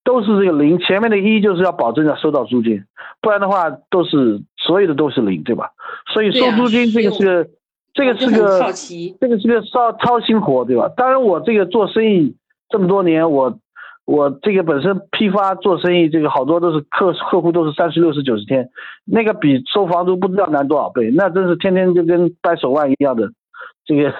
[0.03, 0.79] 都是这个零。
[0.79, 2.83] 前面的一就是要保证要收到租金，
[3.21, 5.69] 不然的话都是所有的都是零，对吧？
[6.11, 7.49] 所以收租金这个是个
[7.93, 8.73] 这个是个
[9.21, 10.89] 这个是个操操心活，对吧？
[10.97, 12.35] 当然我这个做生意
[12.69, 13.59] 这么多年，我。
[14.05, 18.67] 我这个本身批发做生意，这个好多都是客客户都是三十六十九十天，
[19.05, 23.29] 那个比收房租不知道难多少倍，那真是天天就跟掰手腕一样的，
[23.89, 24.13] 这个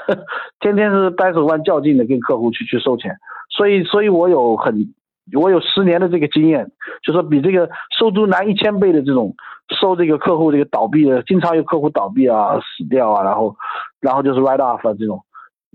[0.59, 3.15] 天天是掰手腕较劲的跟客户去去收钱，
[3.55, 4.93] 所以所以我有很
[5.33, 6.71] 我有十年的这个经验，
[7.03, 9.35] 就说比这个收租难一千倍的这种
[9.79, 13.55] 收这个客户这个倒闭的，经常有客户倒闭啊死掉啊，然后
[14.01, 15.21] 然后就是 write off 啊这种，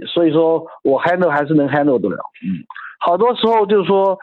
[0.08, 2.66] 所以说我 handle 还是能 handle 得了，嗯。
[2.98, 4.18] 好多时候就是说，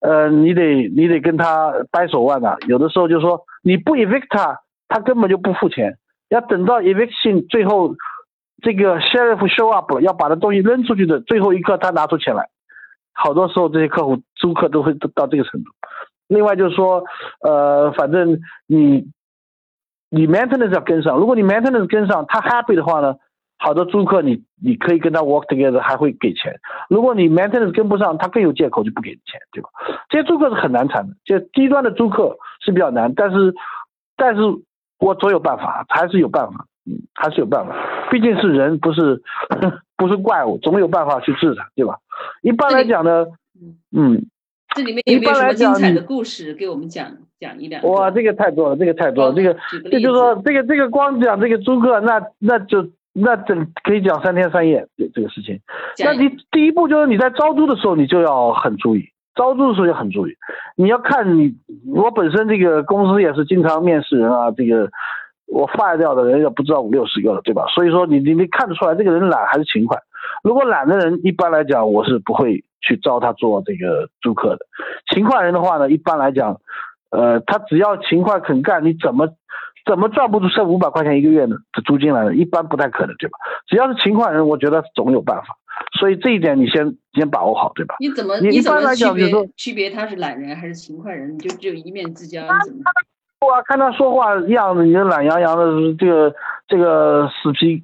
[0.00, 2.56] 呃，你得你得跟他掰手腕的。
[2.66, 4.58] 有的时候就是说，你不 evict 他，
[4.88, 5.98] 他根本就不付钱。
[6.30, 7.94] 要等到 eviction 最后
[8.62, 12.48] 这个 sheriff show up 了，要把他东西扔出去的最后一刻，他拿出钱来。
[13.12, 15.70] 好多时候这些客户租客都会到这个程度。
[16.28, 17.04] 另外就是说，
[17.42, 19.08] 呃，反正你
[20.08, 21.18] 你 maintenance 要跟上。
[21.18, 23.16] 如果你 maintenance 跟上，他 happy 的话呢？
[23.58, 26.58] 好多租客，你你可以跟他 work together，还会给钱。
[26.90, 29.68] 如果你 maintenance 跟不上，他更有借口就不给钱，对吧？
[30.08, 33.54] 这些租客是很难缠的，就低端的租客是比较难，但是
[34.16, 34.42] 但是
[34.98, 36.66] 我总有办法，还是有办法，
[37.14, 37.74] 还是有办法。
[38.10, 39.22] 毕竟是人，不是
[39.96, 41.98] 不是怪物，总有办法去治他，对吧？
[42.42, 43.26] 一般来讲呢，
[43.96, 44.24] 嗯，
[44.74, 47.82] 这里面有没有什么精彩的故事给我们讲讲一两？
[47.84, 49.56] 哇，这个太多了，这个太多了，这个
[49.90, 52.90] 这就是说，这个这个光讲这个租客，那那就。
[53.14, 55.60] 那整可以讲三天三夜这这个事情。
[56.02, 59.04] 那你第一步就是你在招租的时候，你就要很注意，
[59.34, 60.32] 招租的时候要很注意。
[60.76, 61.54] 你要看你，
[61.94, 64.90] 我本身这个公司也是经常面试人啊，这个
[65.52, 67.66] 我 fire 掉的人也不知道五六十个了，对吧？
[67.74, 69.98] 所以说你你你看得出来这个人懒还是勤快。
[70.42, 74.66] 如果懒的人，一般来讲我是不会去招他做这个租客的。
[75.14, 76.60] 勤快人的话呢，一般来讲，
[77.10, 79.28] 呃，他只要勤快肯干，你怎么？
[79.84, 82.32] 怎么赚不出剩五百块钱一个月的租金来呢？
[82.32, 83.36] 一般不太可能，对吧？
[83.66, 85.56] 只要是勤快人，我觉得总有办法。
[85.98, 87.96] 所以这一点你先先把握好，对吧？
[87.98, 91.34] 你怎么你怎么区别区别他是懒人还是勤快人？
[91.34, 92.82] 你就只有一面之交，你怎么？
[93.46, 95.64] 我看他说话样子，你就懒洋洋的，
[95.98, 96.34] 这个
[96.68, 97.82] 这个死皮，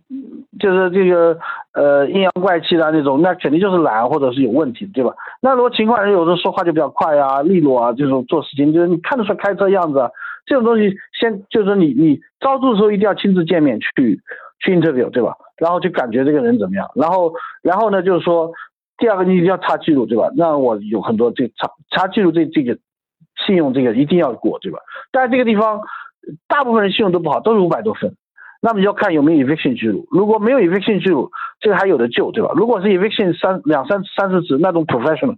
[0.59, 1.39] 就是这个
[1.75, 5.13] 呃阴阳怪气的那种，那肯定就是懒或者是有问题，对吧？
[5.41, 9.99] 那如果勤快人有时候说话就比较快啊、利落啊，这种做事情就是你看得出来开车样子。
[9.99, 10.11] 啊
[10.47, 14.19] 这种东西先就是说你你招租的时候一定要亲自见面去
[14.65, 15.37] 去 interview 对吧？
[15.59, 16.89] 然后就感觉这个人怎么样？
[16.95, 18.51] 然后然后呢就是说
[18.97, 20.31] 第二个你一定要查记录对吧？
[20.39, 22.79] 那我有很多这查查记录这这个
[23.47, 24.79] 信用这个一定要过对吧？
[25.13, 25.81] 但这个地方
[26.47, 28.15] 大部分人信用都不好，都是五百多分。
[28.61, 31.31] 那么要看有没有 eviction 记录，如果没有 eviction 记录，
[31.61, 32.53] 这个还有的救对吧？
[32.55, 35.37] 如果是 eviction 三两三三四次那种 professional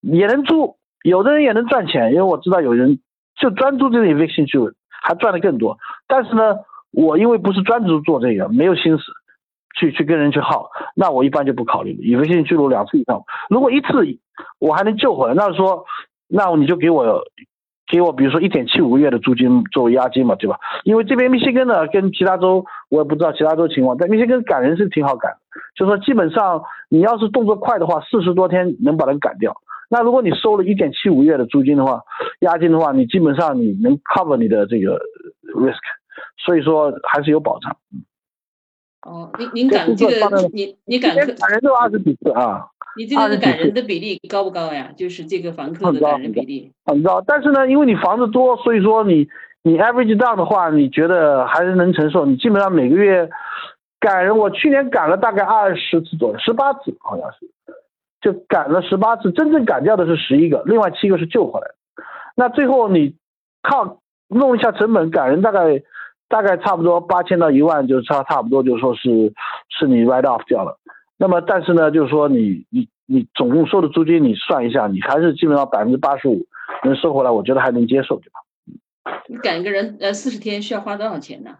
[0.00, 3.00] 也能租，有的人也能赚钱，因为我知道有人。
[3.40, 4.70] 就专注这个 eviction 记录，
[5.02, 5.76] 还赚的更多。
[6.06, 6.58] 但是呢，
[6.92, 9.04] 我因为不是专注做这个，没有心思
[9.74, 11.98] 去去跟人去耗，那我一般就不考虑了。
[12.02, 13.88] eviction 记录两次以上，如果一次
[14.60, 15.86] 我还能救回来，那说
[16.34, 17.22] 那你就给我
[17.86, 20.58] 给我，比如说一点七五个月的租金作为押金嘛，对吧？
[20.84, 25.36] 因为这边密歇根呢，跟其他州我也不知道其他州情况，但密歇根赶人是挺好赶，
[25.76, 29.54] 就说基本上你要是动作快的话，四十多天能把人赶掉。
[29.90, 32.00] 那如果你收了一点七五月的租金的话，
[32.40, 34.98] 押金的话，你基本上你能 cover 你的这个
[35.54, 35.84] risk，
[36.38, 37.76] 所以说还是有保障。
[39.02, 42.68] 哦，您您赶这个，你你赶赶人都二十几次啊？
[42.96, 44.90] 你这个赶人的比例高不高呀？
[44.96, 49.28] 就是这个房客的赶人比例很高，但是呢，因为你房子多，所以说你
[49.62, 52.26] 你 average down 的话，你觉得还是能承受。
[52.26, 53.28] 你基本上每个月
[54.00, 57.50] 赶人，我去年赶了大概二十次左右，十八次好像是。
[58.20, 61.74] 就赶了十八次，真正赶掉的是十一个，另外七个是救回来的。
[62.36, 63.16] 那最后你
[63.62, 65.82] 靠弄一下成本赶人，大概
[66.28, 69.32] 大概差不多八千到一万，就差差不多就说是
[69.76, 70.78] 是你 write off 掉了。
[71.22, 76.44] 那么但是呢，就是说你你你总共收的租金你算一下，你还是基本上百分之八十五
[76.82, 78.40] 能收回来，我觉得还能接受，对吧？
[79.28, 81.58] 你赶一个人呃四十天需要花多少钱呢？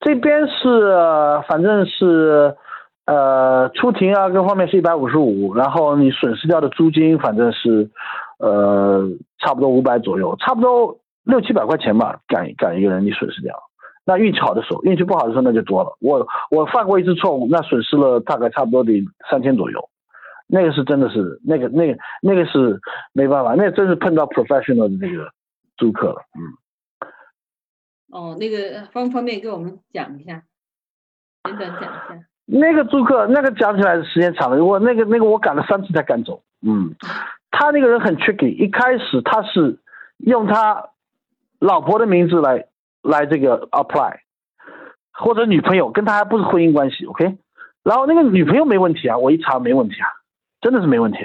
[0.00, 0.92] 这边是
[1.48, 2.56] 反正是
[3.06, 7.88] 呃出庭啊各方面是一百五十五，然后你损失掉的租金反正是
[8.40, 9.08] 呃
[9.38, 13.67] 差不多五百左右，差不多六七百块钱吧，赶赶一个人你损失掉。
[14.08, 15.94] 那运气好的时候，运气不好的时候那就多了。
[16.00, 19.90] 我我犯过一次错误，那损失了大概差不多得三千左右。
[20.46, 22.80] 那个是真的是那个那个那个是
[23.12, 25.30] 没办法，那真是碰到 professional 的那个
[25.76, 26.22] 租客了。
[26.38, 26.40] 嗯。
[28.10, 30.42] 哦，那个方不方便给我们讲一下？
[31.44, 32.24] 简短讲一下。
[32.46, 36.40] 那个租客，那个讲起来时间长了，我那个那个我赶了三次才赶走。
[36.66, 36.94] 嗯。
[37.50, 39.78] 他那个人很 tricky，一开始他是
[40.16, 40.88] 用他
[41.58, 42.68] 老婆的名字来。
[43.02, 44.18] 来这个 apply，
[45.12, 47.38] 或者女朋友跟他还不是婚姻关系，OK，
[47.82, 50.08] 然后那个女朋友没问题啊，我一查没问题啊，
[50.60, 51.18] 真的是没问题，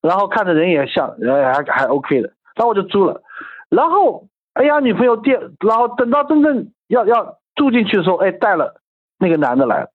[0.00, 3.22] 然后看着人也像，还还还 OK 的，然后我就租了，
[3.68, 8.80] 然后哎呀女朋友第，然后等到真正要要住进去的时候，哎带了
[9.18, 9.90] 那个男的来了，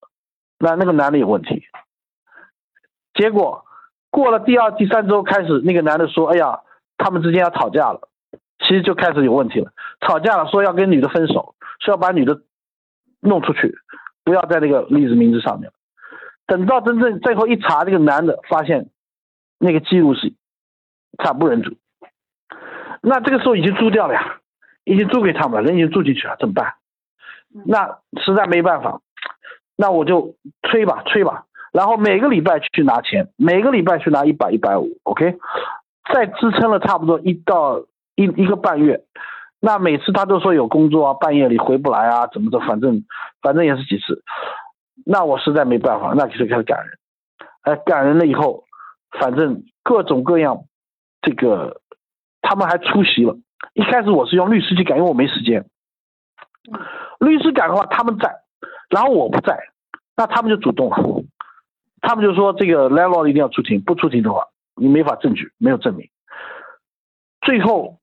[0.60, 1.64] 那那个男的有问题，
[3.14, 3.66] 结果
[4.10, 6.62] 过了第二第三周开始，那个男的说，哎呀
[6.98, 8.10] 他们之间要吵架了。
[8.68, 12.42] 其实就开始有问题了，吵架了，说要跟女的分手，说要把女的
[13.20, 13.78] 弄出去，
[14.24, 15.72] 不要在那个例子名字上面。
[16.48, 18.90] 等到真正最后一查，这个男的发现
[19.60, 20.34] 那个记录是
[21.24, 21.76] 惨不忍睹。
[23.02, 24.40] 那这个时候已经租掉了呀，
[24.84, 26.74] 已经租给他们了，人已经住进去了，怎么办？
[27.66, 29.00] 那实在没办法，
[29.78, 35.38] 那我就催吧催吧，然后每个礼拜去拿钱，每个礼拜去拿一百一百五，OK，
[36.12, 37.86] 再支撑了差不多一到。
[38.16, 39.04] 一一个半月，
[39.60, 43.04] 那每次他都说有工作啊，半夜里回不来啊，怎么着，反正
[43.42, 44.24] 反正也是几次，
[45.06, 46.98] 那我实在没办法，那就开始赶人，
[47.64, 48.64] 哎，赶人了以后，
[49.20, 50.64] 反正各种各样，
[51.22, 51.82] 这个
[52.42, 53.36] 他们还出席了。
[53.74, 55.66] 一开始我是用律师去赶，因为我没时间。
[57.20, 58.34] 律师赶的话，他们在，
[58.90, 59.60] 然后我不在，
[60.16, 61.24] 那他们就主动了，
[62.02, 64.44] 他们就说这个 landlord 一定要出庭，不出庭的话，
[64.76, 66.10] 你没法证据，没有证明。
[67.42, 68.00] 最后。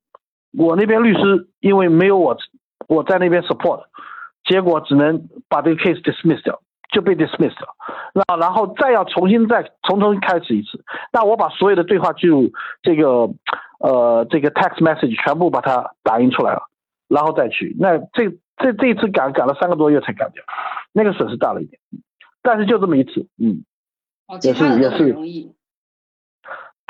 [0.56, 2.36] 我那边律师因为没有我，
[2.88, 3.84] 我在那边 support，
[4.44, 6.60] 结果只能把这个 case dismiss 掉，
[6.92, 7.68] 就被 dismiss 了。
[8.14, 12.50] 那然后再要重新再从头开始一次，那我把所有的对话记录，
[12.82, 13.30] 这个
[13.78, 16.68] 呃这个 text message 全部把它打印出来了，
[17.08, 17.74] 然后再去。
[17.80, 20.44] 那这这这一次赶赶了三个多月才赶掉，
[20.92, 21.80] 那个损失大了一点，
[22.42, 23.64] 但是就这么一次，嗯，
[24.42, 25.54] 也是也是容易。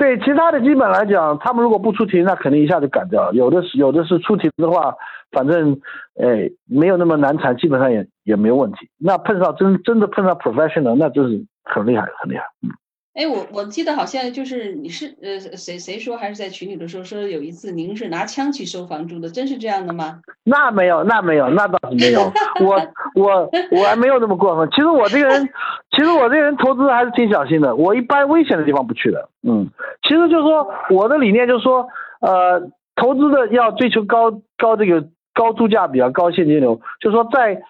[0.02, 3.32] 对其他的基本来讲，他们如果不出题，那肯定一下就赶掉了。
[3.34, 4.96] 有的是有的是出题的话，
[5.30, 5.80] 反正
[6.20, 8.90] 哎没有那么难缠，基本上也也没有问题。
[8.98, 12.42] 那碰上真真的碰上 professional，那就是很厉害很厉害。
[12.62, 12.70] 嗯。
[13.14, 20.20] 哎，我我记得好像就是你是呃谁谁说还是在群里的时候说有一次您是拿枪去收房租的，真是这样的吗？
[20.44, 22.32] 那没有，那没有，那倒是没有。
[22.64, 22.80] 我
[23.14, 24.66] 我我还没有那么过分。
[24.70, 25.46] 其实我这个人，
[25.90, 27.76] 其实我这个人投资还是挺小心的。
[27.76, 29.28] 我一般危险的地方不去的。
[29.42, 29.68] 嗯，
[30.08, 31.86] 其实就是说我的理念就是说，
[32.22, 37.60] 呃，投资的要追求高高这个高租价比较，高现金流，就是说在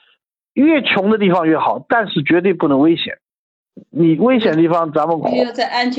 [0.55, 3.18] 越穷的地方越好，但是绝对不能危险。
[3.91, 5.18] 你危险的地方，咱们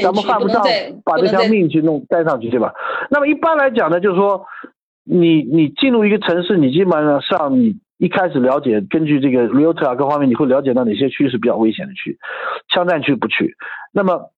[0.02, 0.64] 咱们犯不上
[1.04, 2.74] 把这条命去弄带上去，对吧？
[3.10, 4.46] 那么一般来讲呢，就是说，
[5.04, 12.20] 你你进入一个城市，你基本上上你一开始了解，根据这个 realtor 啊各方面，你会了解到哪些区是比较危险的区，
[12.70, 13.56] 枪战区不去。
[13.92, 14.32] 那么，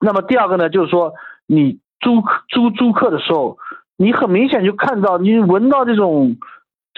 [0.00, 1.14] 那么第二个呢，就是说，
[1.46, 3.58] 你租租租客的时候，
[3.96, 6.36] 你很明显就看到，你闻到这种。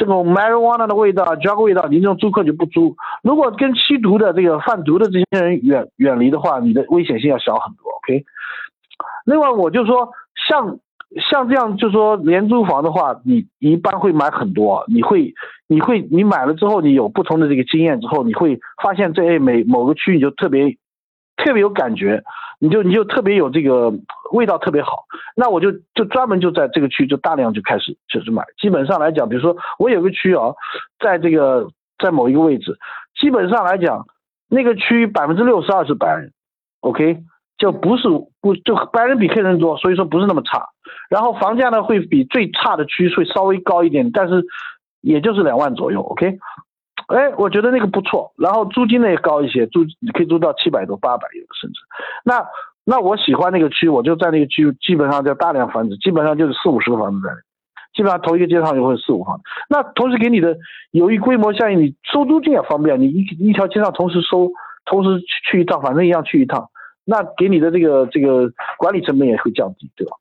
[0.01, 2.97] 这种 marijuana 的味道，drug 味道，你这种租客就不租。
[3.23, 7.93] 如果跟吸毒的、这个贩毒的这些人远远离的话，你的危险性要小很多。
[7.99, 8.25] OK。
[9.27, 10.09] 另外，我就说，
[10.49, 10.79] 像
[11.31, 15.35] 像这样，就说廉租房的话，你一般会买很多，你会
[15.69, 20.79] 你会你买了之后，你有不同的这个经验之后，你会发现这每某个区你就特别。
[21.43, 22.23] 特别有感觉，
[22.63, 23.91] 你就你就特别有这个
[24.33, 28.45] 味道特别好，那我就就专门就在这个区就大量就开始就是买。
[28.61, 30.53] 基本上来讲，比如说我有个区啊，
[30.99, 32.79] 在这个在某一个位置，
[33.19, 34.07] 基本上来讲，
[34.49, 36.33] 那个区百分之六十二是白人
[36.81, 37.23] ，OK，
[37.57, 38.09] 就不是
[38.43, 40.69] 不就白人比黑人多，所以说不是那么差。
[41.09, 44.45] 然后房价呢会比最差的区会稍微高一点，但是
[45.01, 46.39] 也就是两万左右，OK。
[47.11, 51.81] 哎，我觉得那个不错，然后租金呢也高一些，租你可以租到七百多、八百有甚至。
[52.25, 52.47] 那
[52.85, 57.33] 那我喜欢那个区，我就在那个区，基本上就大量房子，基本上就是四五十个房子在，
[57.95, 59.41] 基本上同一个街上就会四五房。
[59.69, 60.57] 那同时给你的
[60.93, 64.53] 有一规模效应，你收租金也方便，你一一条街上同时收，
[64.85, 66.71] 同时去去一趟，反正一样去一趟，
[67.05, 70.17] 那给你的这个这个管理成本也会降低，对吧？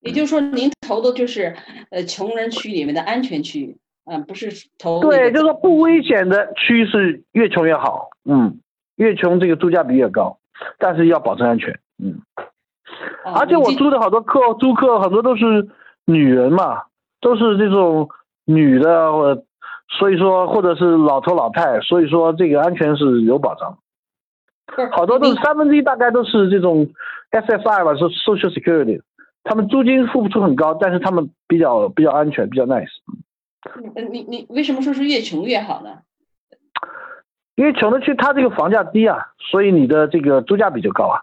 [0.00, 1.54] 也就是说，您投的就是
[1.90, 3.76] 呃穷人区里面的安全区域。
[4.06, 8.60] 嗯，不是投对，就是说不危险的区是越穷越好，嗯，
[8.96, 10.38] 越穷这个租价比越高，
[10.78, 12.20] 但是要保证安全，嗯。
[13.24, 15.68] 而且我租的好多客租客很多都是
[16.04, 16.82] 女人嘛，
[17.20, 18.08] 都是这种
[18.44, 19.42] 女的，
[19.98, 23.78] 所以说或者是老头老太，所以说这个安全是有保障。
[24.92, 26.88] 好多都是三分之一，大概都是这种
[27.30, 29.00] SSI 吧，是 Social Security，
[29.42, 32.90] 他们租金付不出很高，但是他们比较比较安全，比较 nice。
[33.96, 36.00] 嗯，你你为什么说是越穷越好呢？
[37.54, 39.18] 因为穷的区，它这个房价低啊，
[39.50, 41.22] 所以你的这个租价比就高啊。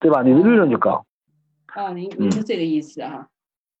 [0.00, 0.22] 对吧？
[0.22, 1.06] 你的利润就高。
[1.66, 3.28] 啊，您您是这个意思啊？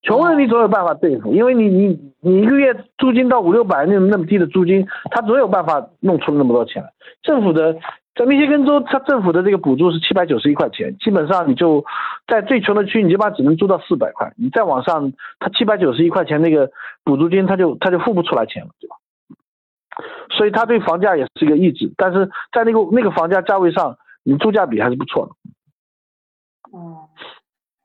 [0.02, 6.92] 穷人你总有办法对付，因为你你你一个月租金到五六百那那么低的租金，他总有办法弄出那么多钱来。
[7.22, 7.76] 政府的
[8.14, 11.84] 在密歇根州，他政府的这个补助是七百九十一块钱，基本上你就
[12.26, 14.32] 在最穷的区，你基本上只能租到四百块。
[14.36, 16.70] 你再往上，他七百九十一块钱那个
[17.04, 18.96] 补助金，他就他就付不出来钱了，对吧？
[20.36, 25.32] 所以他对房价也是一个抑制，但是在那个那个房价价位上，你租价比还是不错的。
[26.78, 27.10] 哦，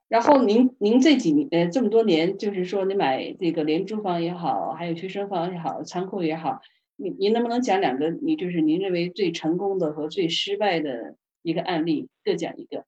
[0.08, 6.60] 然后您您这几年这么多年，就是说你买这个廉租房也好，还有学生房也好，仓库也好，
[7.00, 12.82] 您您能不能讲两个你就是您认为最成功的和最失败的一个案例，各讲一个？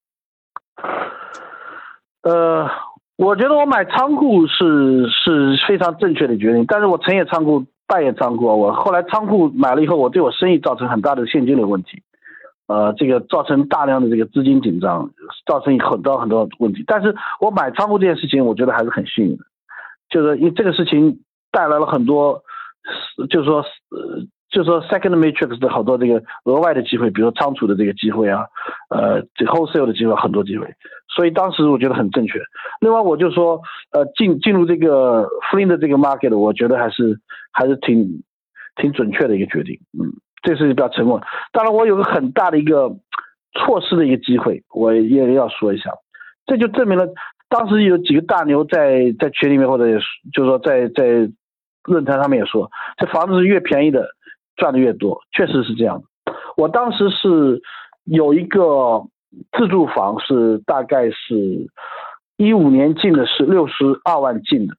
[2.23, 2.69] 呃，
[3.17, 8.47] 我觉得我买仓库是是非常正确的决定，但是我成也仓库，败也仓库。
[8.47, 12.03] 我后来仓库买了以后，我对我生意造成很大的现金流问题。
[12.67, 15.09] 呃，这个造成大量的这个资金紧张，
[15.47, 16.83] 造成很多很多问题。
[16.85, 19.45] 但是我买仓库这件事情，我觉得还是很幸运的，
[20.09, 21.21] 就是因为这个事情
[21.53, 22.43] 带来了很多，
[23.29, 23.59] 就是说，
[23.91, 24.21] 呃，
[24.51, 28.45] 就是说 second matrix 的好多这个额外的机会，比如说仓储的这个机会啊，
[28.91, 30.67] 呃，这 wholesale 的机会很多机会。
[31.15, 32.39] 所以当时我觉得很正确。
[32.81, 33.61] 另外，我就说，
[33.93, 37.19] 呃，进进入这个 free 的这个 market，我觉得还是
[37.53, 38.23] 还是挺
[38.77, 40.13] 挺准确的一个决定，嗯。
[40.43, 41.21] 这是比较成功。
[41.53, 42.89] 当然，我有个很大的一个
[43.53, 45.91] 错失的一个机会，我也要说一下。
[46.47, 47.07] 这就证明了
[47.51, 49.85] 当时有几个大牛在在群里面，或者
[50.33, 51.31] 就是说在在
[51.85, 54.09] 论坛上面也说，这房子是越便宜的
[54.57, 56.03] 赚的越多，确实是这样。
[56.57, 57.63] 我当时是
[58.05, 59.05] 有一个
[59.57, 61.69] 自住房，是大概是
[62.37, 63.75] 一五年进的，是六十
[64.05, 64.75] 二万进的。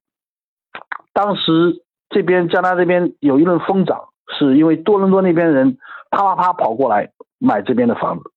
[1.14, 4.06] 当时这边加拿大这边有一轮疯涨。
[4.40, 5.78] 是因为多伦多那边人
[6.10, 8.32] 啪啪啪跑过来买这边的房子，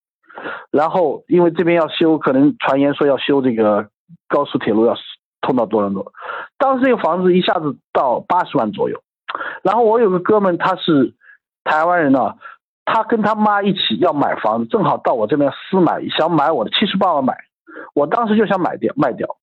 [0.73, 3.87] 然后因为这边要修，可能传言说要修这个
[4.27, 4.97] 高速铁路要
[5.45, 6.13] 通到多伦多，
[6.59, 9.01] 当时这个房子一下子到八十万左右，
[9.63, 11.15] 然后我有个哥们他是
[11.63, 12.35] 台湾人呢，
[12.85, 17.37] 他跟他妈一起要买房子，正好到我这边私买，想买我的七十八万买，
[17.95, 19.37] 我当时就想买掉卖掉，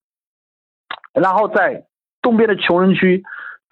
[1.13, 1.85] 然后在
[2.21, 3.23] 东边的穷人区。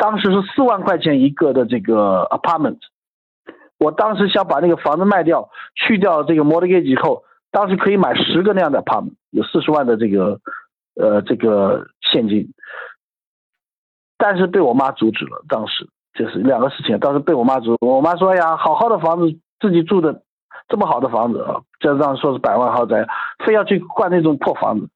[0.02, 2.78] 当时是四万块钱一个的这个 apartment，
[3.80, 10.40] 我当时想把那个房子卖掉，去掉这个 mortgage 以后，当时可以买十个那样的 apartment，有四十万的这个
[10.96, 12.54] 呃这个现金，
[14.18, 15.44] 但是被我妈阻止了。
[15.48, 20.24] 当时就是两个事情，当时被我妈阻，我妈说：“哎呀，好好的房子，自己住的
[20.68, 23.08] 这么好的房子啊，这样说是百万豪宅，
[23.46, 24.90] 非要去换那种破房子，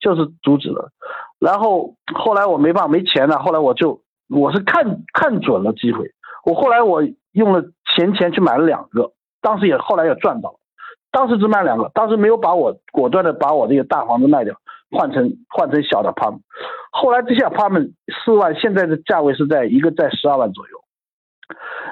[0.00, 0.90] 就是阻止了。”
[1.38, 4.00] 然后后来我没办法，没钱了，后来我就。
[4.32, 6.12] 我是看看准了机会，
[6.44, 7.02] 我后来我
[7.32, 7.64] 用了
[7.96, 9.10] 闲钱去买了两个，
[9.40, 10.56] 当时也后来也赚到了，
[11.10, 14.54] 当时只买两个，当时没有把我果断的把我这个大房子卖掉，
[14.90, 16.40] 换成换成小的 apartment，
[16.90, 17.92] 后来这些 apartment
[18.24, 20.82] 四万，现在的价位是在一个在十二万左右，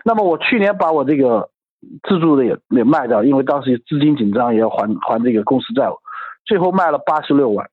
[0.05, 1.51] 那么我去年把我这个
[2.09, 5.95] 自住的也也卖掉，因为当时资金紧张，也要还还这个公司债务，
[6.45, 7.69] 最后卖了八十六万。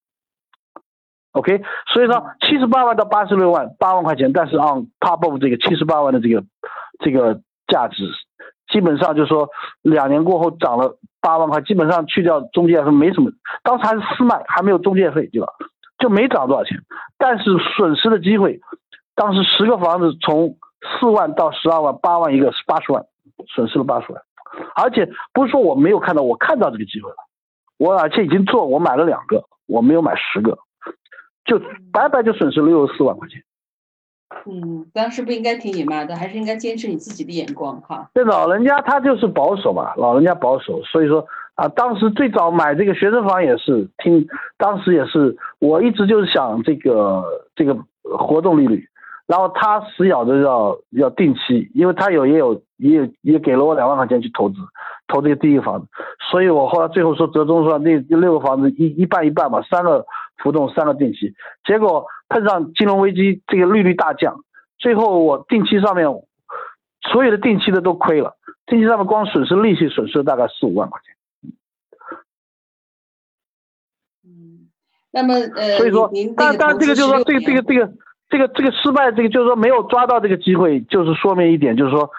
[1.31, 1.61] OK，
[1.91, 6.43] 所以说七十八万到八十六万，八万块钱，但是 on top of 这个七十八万的这个
[6.99, 8.09] 这个价值，
[8.67, 9.49] 基本上就是说
[9.81, 13.31] 两年过后涨了八万块，基本上去掉中介费没什么，
[13.63, 15.47] 当时还是私卖，还没有中介费对吧？
[15.97, 16.77] 就没涨多少钱，
[17.17, 17.45] 但是
[17.77, 18.59] 损失的机会，
[19.15, 20.57] 当时十个房子从
[20.99, 23.05] 四万到十二万，八万一个是八十万，
[23.47, 24.21] 损失了八十万，
[24.75, 27.15] 而且不是说我没有看到，我看到这个机会了，
[27.77, 30.57] 我而且已经做，我买了两个，我没有买十个。
[31.45, 31.59] 就
[31.93, 33.39] 白白就损失六十四万块钱。
[34.47, 38.09] 嗯，当时不应该听你妈的，还是应该坚持你自己的眼光哈。
[38.13, 47.23] 这老人家他就是保守嘛，老人家保守，所以说啊，当时最早买这个学生房也是听，当时也是我一直就是想这个
[47.55, 47.77] 这个
[48.17, 48.87] 活动利率，
[49.27, 54.55] 然后他死咬着要要定期，因为他有也有也有也给了我两万块钱去投资，
[55.07, 55.87] 投这个第一个房子，
[56.31, 60.05] 所以我后来最后说折中说那六个房子一一半一半嘛，三个。
[60.43, 61.33] 浮动三个定期，
[61.65, 64.43] 结果碰上金融危机，这个利率大降，
[64.77, 66.07] 最后我定期上面
[67.11, 71.15] 所有的定期的都亏了，定期上面光损失利息损失大概四五万块钱。
[74.25, 74.69] 嗯，
[75.11, 77.93] 那么呃，所以说您，但但这个就是说，这个这个这个
[78.27, 82.09] 这个这个失败，这个就是说没有抓到这个机会，就是说明一点，就是说，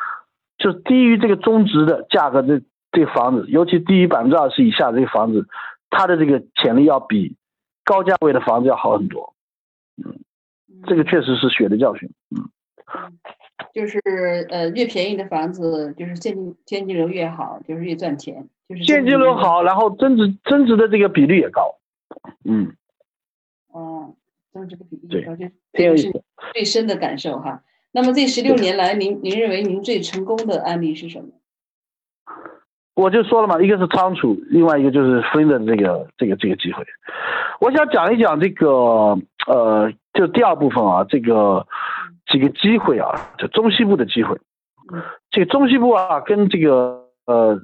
[0.57, 5.48] 就是低于这个中值的价格的这个房子，尤其低于百分之二十以下的这个房子，
[5.90, 7.36] 它的这个潜力要比
[7.84, 9.34] 高价位的房子要好很多。
[10.05, 10.18] 嗯，
[10.86, 12.11] 这个确实是血的教训。
[12.30, 12.49] 嗯，
[13.72, 14.01] 就是
[14.51, 18.49] 呃，越便宜的房子，就是现金现金流越好，就是越赚钱。
[18.68, 21.76] 就是现金流好，然后增值增值的这个比率也高。
[22.44, 22.74] 嗯，
[23.68, 24.14] 哦，
[24.53, 27.62] 增值的比对例高，这挺有意思这是最深的感受哈。
[27.92, 31.28] 那么这十六年来，您您认为您最成功的案例是什么？
[32.94, 36.82] 我就说了嘛，一个是仓储，另外一个就是分的这个这个这个机会。
[37.61, 41.66] 我想讲一讲这个呃，就第二部分啊，这个
[42.30, 44.38] 几个机会啊，就中西部的机会。
[45.30, 47.59] 这个中西部啊，跟这个呃，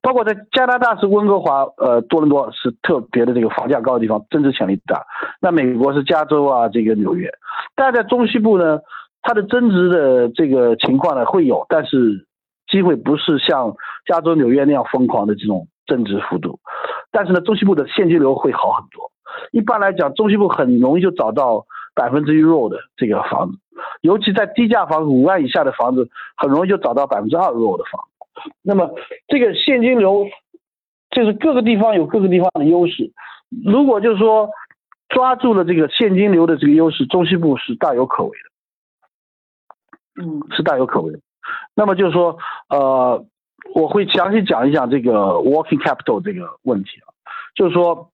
[0.00, 5.04] 包括在加拿大是温哥华、呃多伦多是特别的这个房价高的地方，增值潜力大。
[5.40, 7.30] 那美国是加州啊，这个纽约。
[7.74, 8.80] 但在中西部呢，
[9.22, 12.26] 它的增值的这个情况呢会有，但是
[12.68, 13.74] 机会不是像
[14.06, 16.58] 加州、纽约那样疯狂的这种增值幅度。
[17.12, 19.11] 但是呢，中西部的现金流会好很多。
[19.50, 23.58] 一般来讲，中西部很容易就找到百分之一 roll 的这个房子，
[24.00, 28.50] 尤其在低价房五万以下的房子，很容易就找到百分之二 roll 的房子。
[28.62, 28.90] 那么
[29.28, 30.26] 这个现金流，
[31.10, 33.12] 就是各个地方有各个地方的优势。
[33.64, 34.48] 如果就是说
[35.08, 40.22] 抓住了这个现金流的这个优势，中西部是大有可为的。
[40.22, 41.20] 嗯是大有可为的。
[41.74, 42.36] 那么就是说，
[42.68, 43.24] 呃，
[43.74, 47.08] 我会详细讲一讲这个 working capital 这个问题啊，
[47.54, 48.11] 就是说，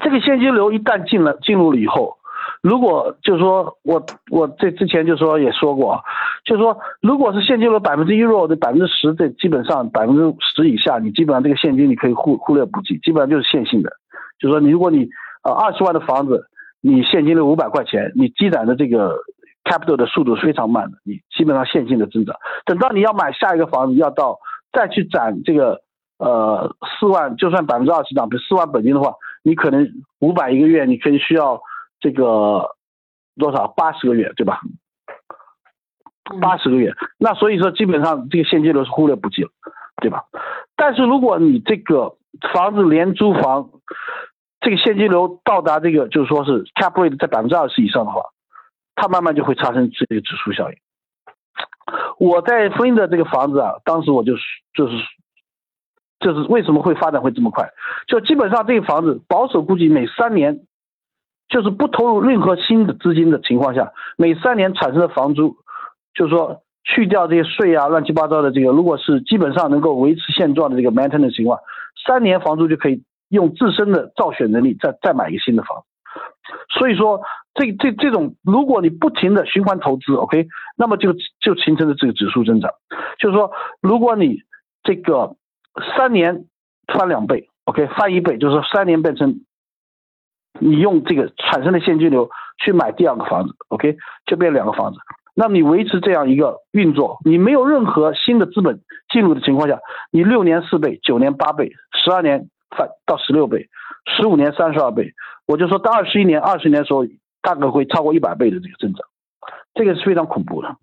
[0.00, 2.16] 这个现金流一旦进了进入了以后，
[2.62, 6.02] 如果就是说我我这之前就说也说过，
[6.44, 13.90] 就是说，如果是现金流百分之一 roll 的百分之十，这基本上百分之十以下，你基本上这个现金你可以忽忽略不计，基本上就是线性的。
[14.38, 15.08] 就是说，你如果你
[15.42, 16.46] 呃二十万的房子，
[16.80, 19.16] 你现金流五百块钱，你积攒的这个
[19.64, 22.34] capital 的速度是非常慢的，你基本上线性的增长。
[22.66, 24.38] 等到你要买下一个房子，要到
[24.72, 25.80] 再去攒这个
[26.18, 29.14] 呃四万，就算百分之二十涨，比四万本金的话，
[29.44, 29.88] 你可能
[30.18, 31.60] 五百一个月，你可以需要
[32.00, 32.74] 这个
[33.36, 34.60] 多少八十个月，对吧？
[34.64, 39.50] 嗯八十个月，那所以说基本上这个现金流是忽略不计了，
[40.00, 40.24] 对吧？
[40.74, 42.16] 但是如果你这个
[42.54, 43.68] 房子连租房，
[44.60, 48.22] 这个现金流到达这个就是说是 cap rate 在百分之二十以上的话，
[48.94, 50.78] 它慢慢就会产生这个指数效应。
[52.18, 54.32] 我在分的这个房子啊，当时我就
[54.72, 54.94] 就是
[56.20, 57.68] 就是为什么会发展会这么快？
[58.06, 60.60] 就基本上这个房子保守估计每三年，
[61.48, 65.56] 就是不投入任何新的资金的情况下，每三年产生的房租，
[66.14, 71.58] 就是说去掉这些税啊乱七八糟的这个，如果是基本上能够维持现状的这个 maintenance 情况，
[72.06, 75.84] 三年房租就可以用自身的造血能力再再买一个新的房。
[76.68, 77.22] 所以说，
[77.54, 80.46] 这这这种，如果你不停的循环投资，OK，
[80.76, 82.70] 那么就就形成了这个指数增长。
[83.18, 83.50] 就是说，
[83.80, 84.42] 如果你
[84.82, 85.36] 这个
[85.96, 86.44] 三年
[86.86, 89.40] 翻两倍，OK，翻一倍，就是三年变成
[90.60, 92.30] 你用这个产生的现金流
[92.62, 93.96] 去买第二个房子，OK，
[94.26, 94.98] 就变两个房子。
[95.34, 98.80] 那你维持这样一个运作，你没有任何新的资本
[99.12, 99.80] 进入的情况下，
[100.12, 103.68] 你六年四倍，九年八倍，十二年翻到十六倍，
[104.06, 105.12] 十五年三十二倍，
[105.46, 107.04] 我就说到二十一年、二十年的时候，
[107.42, 109.04] 大概会超过一百倍的这个增长，
[109.74, 110.76] 这个是非常恐怖的。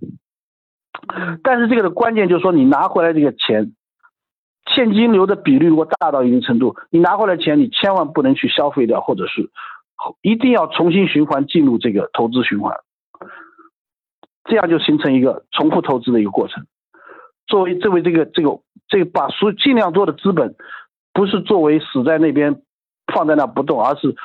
[1.43, 3.71] 但是这个的关键就是说，你拿回来这个钱，
[4.67, 9.49] 现金流的比率如果大到一定程度，你拿回来钱，你千万不能去消费掉，或者是
[10.21, 12.77] 一定要重新循环进入这个投资循环，
[14.45, 16.65] 这样就形成一个重复投资的一个过程。
[17.47, 20.55] 作为作为这个这个这个把所尽量多的资本，
[21.11, 22.61] 不是作为死在那边
[23.13, 24.15] 放在那不动，而是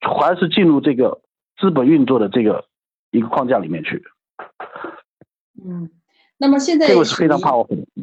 [0.00, 1.20] 还是进入这个
[1.58, 2.64] 资本运作的这个
[3.10, 4.02] 一个框架里面去。
[5.64, 5.90] 嗯，
[6.38, 7.93] 那么现在这个是非常属于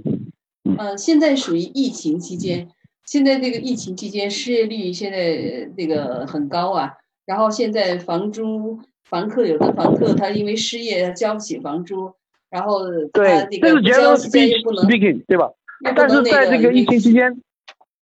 [0.77, 2.69] 呃，现在属于疫情期间，
[3.05, 6.93] 现在这个疫情期间失业率现在这个很高啊，
[7.25, 12.13] 然后现在房租，房客有的房客他因为失业他交不起房租，
[12.49, 12.79] 然后
[13.11, 15.49] 他对，这个交又不能 speaking，对吧？
[15.95, 17.41] 但是在这个疫情期间，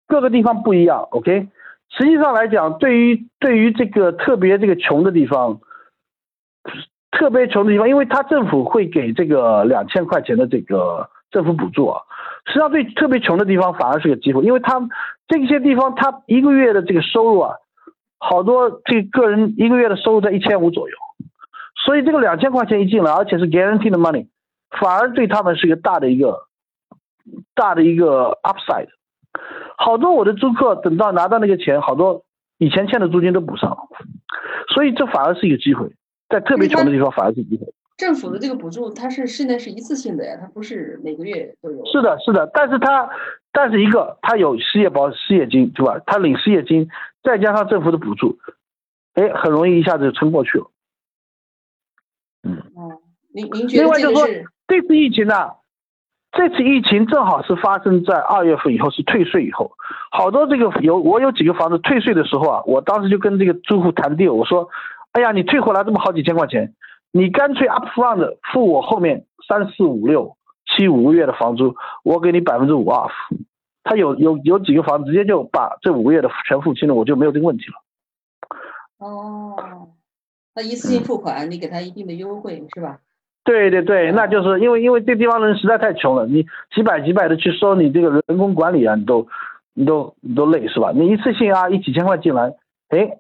[0.07, 1.47] 各个地方不一样，OK。
[1.97, 5.59] 实际上来讲，对于对于这个特别这个穷的地方，
[7.11, 12.01] 特别穷的地方，因为他政府会给这个两千块钱的这个政府补助啊，
[12.45, 14.79] 实际上对特别穷的地方反而是个机会，因为他
[15.27, 17.55] 这些地方他一个月的这个收入啊，
[18.19, 20.95] 好多这个个人一个月的收入在一千五左右，
[21.85, 24.27] 所以这个两千块钱一进来，而且是 guaranteed money，
[24.79, 26.41] 反而对他们是一个大的一个
[27.55, 28.89] 大的一个 upside。
[29.77, 32.23] 好多我的租客等到拿到那个钱，好多
[32.57, 33.77] 以前欠的租金都补上了，
[34.73, 35.89] 所以这反而是一个机会，
[36.29, 37.73] 在特别穷的地方反而是机会。
[37.97, 41.85] 政府的这个补助，它是现在是一次性的呀，它不是每个月都有。
[41.85, 43.09] 是的，是的，但是它，
[43.53, 45.99] 但是一个，它有失业保失业金，对吧？
[46.05, 46.89] 他领失业金，
[47.23, 48.37] 再加上政府的补助，
[49.13, 50.65] 哎，很容易一下子就撑过去了。
[52.43, 52.57] 嗯。
[52.75, 52.99] 哦，
[53.33, 54.45] 您您觉得另外就是？
[54.67, 55.51] 这次疫情呢？
[56.33, 59.71] 这次疫情正好是发生在二月份以后，是退税以后，
[60.11, 64.67] 好多这个有我有几个房子退税的时候啊，我当时就跟这个租户谈 deal，我说，
[65.13, 66.73] 哎呀，你退回来这么好几千块钱。
[67.15, 70.35] 你干脆 upfront 付我后面三四五六
[70.65, 73.09] 七五个月的房租，我给你百分之五 off。
[73.85, 77.75] 他有有有几个房子直接就把这五个月的全付清了，我就没有这个问题了。
[78.97, 79.87] 哦，
[80.53, 82.99] 那一次性付款，你给他一定的优惠是吧？
[83.45, 86.45] 对对对，那就是因为因为这地方人实在太穷了，你
[86.75, 89.25] 几百几百的去收你这个人工管理啊，你都
[89.73, 90.91] 你都你都累是吧？
[90.93, 92.53] 你一次性啊一几千块进来，
[92.89, 93.19] 哎，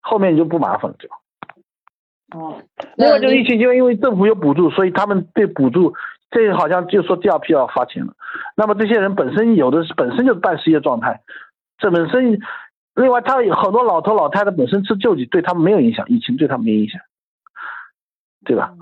[0.00, 1.18] 后面你就不麻烦了，对吧？
[2.34, 2.56] 哦，
[2.96, 5.94] 另外就是疫情，因为因为政府有补助，所以他们对补助，
[6.30, 8.14] 这好像就说第二批要发钱了。
[8.56, 11.20] 那么这些人本身有的是本身就是半失业状态，
[11.78, 12.38] 这本身，
[12.94, 17.00] 另外他有很多老头老太太本身吃救济，对他们没有影响，疫情对他们没影响，
[18.44, 18.72] 对吧？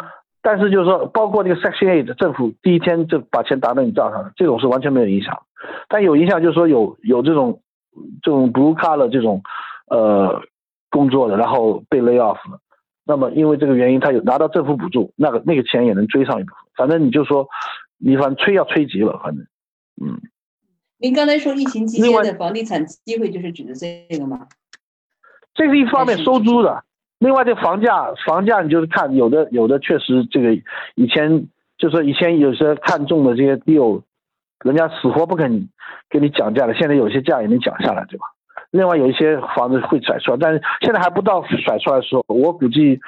[0.42, 5.42] 但是就是说，包括那个 Section Eight，政府第一天就把钱打到你账上了，这种是完全没有影响。
[5.88, 7.60] 但有影响就是说有有这种
[8.22, 9.42] 这种 Blue Collar 这种
[9.90, 10.40] 呃
[10.88, 12.58] 工作的，然后被 lay off 了。
[13.10, 16.58] 那么，因为这个原因，他有拿到政府补助，那个那个钱也能追上一部分。
[16.76, 17.48] 反正你就说，
[17.98, 19.44] 你反正催要催急了，反正，
[20.00, 20.20] 嗯。
[20.98, 24.46] 您刚才说疫情期间的房地产机会，就是指的这个吗？
[25.54, 26.84] 这是一方面收租的，
[27.18, 30.54] 另外这房价，房价你就是看有的有的确实这个
[30.94, 31.48] 以前
[31.78, 34.02] 就是以前有些看中的这些 deal，
[34.62, 35.68] 人家死活不肯
[36.08, 38.26] 给你讲价的，现在有些价也能讲下来，对吧？
[38.70, 42.24] 另外有一些房子会甩出来，但是现在还不到甩出来的时候。
[42.28, 43.00] 我估计，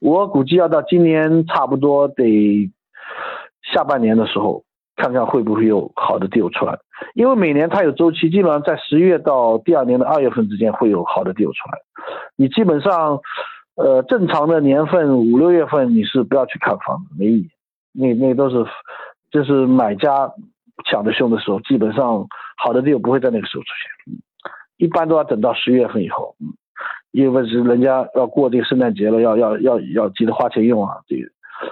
[0.00, 2.70] 我估计要到今年差不多得
[3.72, 4.62] 下半年的时候，
[4.96, 6.78] 看看会不会有好的 deal 出来。
[7.14, 11.78] 因为每年它有周期，基本上在十月到第二年的二月份之间会有好的 deal 出来。
[12.36, 13.18] 你基本上，
[13.74, 17.48] 呃，正常的年份五六月份你是不要去看房子，没意义。
[17.92, 18.64] 那那都是，
[19.32, 20.30] 就是买家
[20.88, 22.26] 抢的凶的时候，基本上
[22.56, 24.20] 好的 deal 不会在那个时候出现。
[24.76, 26.48] 一般都要等到十月份以后，嗯，
[27.12, 31.28] 因为是人家要过这个圣诞节了，要要要要急着花钱用啊，这个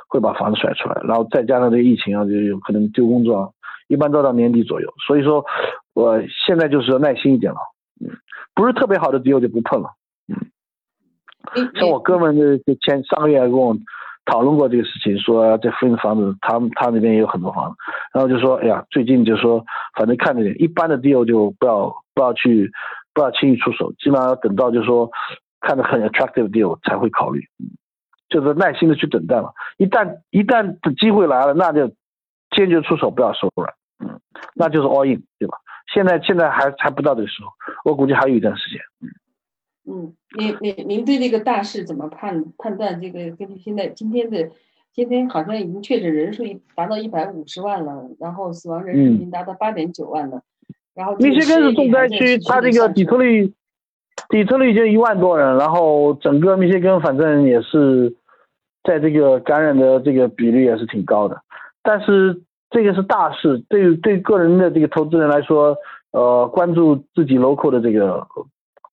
[0.08, 3.52] 会把房子甩出来，然后再加上这个疫情啊，就有可能丢工作，
[3.88, 4.88] 一般都到年底左右。
[5.04, 5.44] 所以说，
[5.94, 7.58] 我现在就是耐心一点了，
[8.00, 8.08] 嗯，
[8.54, 9.90] 不是特别好的地我就不碰了，
[10.28, 10.46] 嗯，
[11.74, 13.76] 像我哥们就前上个月还跟我
[14.26, 17.76] 讨论过这个事情，说这附近房子，他们他那边也有很多房子，
[18.14, 19.64] 然后就说，哎呀，最近就说
[19.96, 21.92] 反正看着点，一般的 deal 就不要。
[22.14, 22.70] 不要去，
[23.14, 25.10] 不要轻易出手，基本上要等到就是说
[25.60, 27.70] 看着很 attractive deal 才会考虑，嗯，
[28.28, 29.52] 就是耐心的去等待嘛。
[29.78, 31.88] 一旦一旦的机会来了，那就
[32.50, 34.20] 坚决出手，不要手软，嗯，
[34.54, 35.58] 那就是 all in，对吧？
[35.92, 37.50] 现在现在还还不到这个时候，
[37.84, 39.08] 我估计还有一段时间，嗯。
[39.84, 43.00] 嗯，您您您对这个大势怎么判判断？
[43.00, 44.48] 这个根据现在今天的，
[44.92, 46.44] 今天好像已经确诊人数
[46.76, 50.42] 达到一百五十万了，然后死亡人数已经达到八点九万了。
[51.18, 53.50] 密歇根是重灾区，它这个底特律，
[54.28, 58.14] 底特律就一万多人，然后整个密歇根反正也是
[58.84, 61.40] 在这个感染的这个比例也是挺高的。
[61.82, 65.74] 但是这个是大事，对对个人的这个投资人来说，
[66.10, 68.26] 呃，关注自己 local 的这个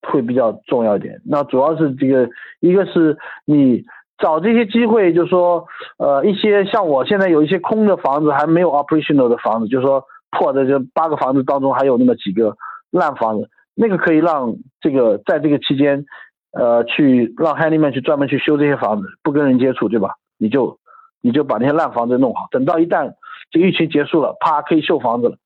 [0.08, 1.22] 会比较重要一点。
[1.26, 2.30] 那主要是这个，
[2.62, 3.84] 一个是你
[4.20, 5.66] 找这些机会，就是说，
[5.98, 10.06] 呃，一些像我现在有一些空的房子，还没有 operational 的房子，就是说。
[10.32, 12.56] 破的这八个房子当中还有那么几个
[12.92, 16.06] 烂房子，那个可以让这个在这个期间，
[16.52, 20.16] 呃，去让 handyman 去专门去修这些房子，不跟人接触，对吧？
[20.38, 20.80] 你就
[21.22, 23.14] 你就把那些烂房子弄好，等到一旦
[23.50, 25.38] 这个疫情结束了，啪，可以修房子了，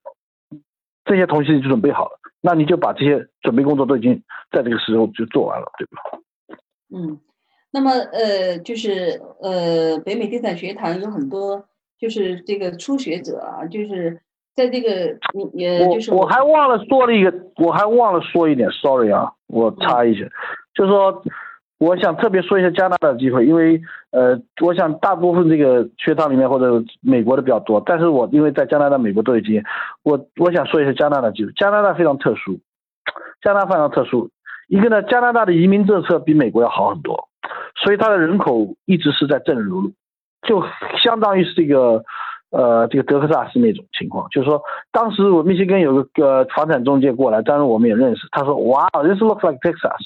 [1.05, 4.21] 这些东西就准备好了，那你就把这些准备工作都已经
[4.51, 6.57] 在这个时候就做完了，对吧？
[6.93, 7.19] 嗯，
[7.71, 11.65] 那么呃，就是呃，北美地产学堂有很多
[11.97, 14.21] 就是这个初学者啊，就是。
[14.55, 14.89] 在这个，
[15.33, 20.25] 你也就是我还忘了说了一个，我还忘了说一点，sorry 啊，我插一下，
[20.75, 21.23] 就是说，
[21.79, 23.81] 我想特别说一下加拿大的机会，因为
[24.11, 29.63] 呃，我想大部分这个学堂里面或者美国的比较多，但是我因为在加拿大、美国都有经验，
[30.03, 31.51] 我我想说一下加拿大机会。
[31.53, 32.59] 加拿大非常特殊，
[33.41, 34.29] 加拿大非常特殊，
[34.67, 37.27] 一个呢，加拿大的移民政策比美国要好很多，
[37.83, 39.91] 所以它的人口一直是在正如路，
[40.47, 40.63] 就
[41.03, 42.03] 相当于是这个
[42.53, 49.99] 呃这个德克萨斯那种情况，就是说当时我密歇根有个呃房产中介过来，当然我们也认识，他说哇，this looks like Texas，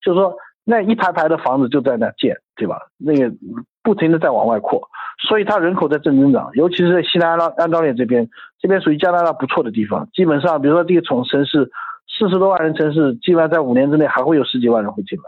[0.00, 2.78] 就是说那一排排的房子就在那建，对吧？
[2.98, 3.34] 那个
[3.82, 4.88] 不停的在往外扩，
[5.28, 8.28] 所以它人口在正增长，尤其是在西南安安大略这边，
[8.60, 11.70] 这边属于加拿大不错的地方，基本上比如说这个城市。
[12.18, 15.24] 四十多万人城市，基本上在五年之内还会有十几万人会进来，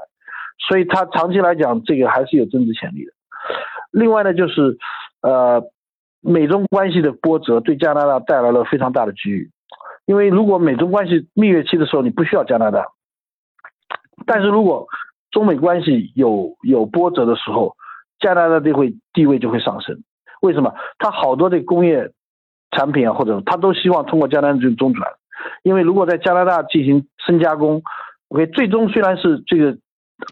[0.67, 3.13] 所以它长期来讲，这个还是有增值潜力的。
[3.93, 4.77] 另外呢，就是
[5.21, 5.63] 呃，
[6.21, 9.51] 美中关系的波折对加拿大带来了非常大的机遇，
[10.07, 12.87] 因为如果美中关系蜜月期的时候你不需要加拿大，
[14.27, 14.87] 但是如果
[15.31, 17.75] 中美关系有有波折的时候，
[18.19, 20.03] 加拿大就会地位就会上升。
[20.43, 20.75] 为什么？
[20.99, 22.11] 它好多的工业
[22.71, 25.11] 产品啊，或者它都希望通过加拿大这种中转。
[25.63, 27.83] 因为如果在加拿大进行深加工
[28.29, 29.79] ，OK，最终虽然是这个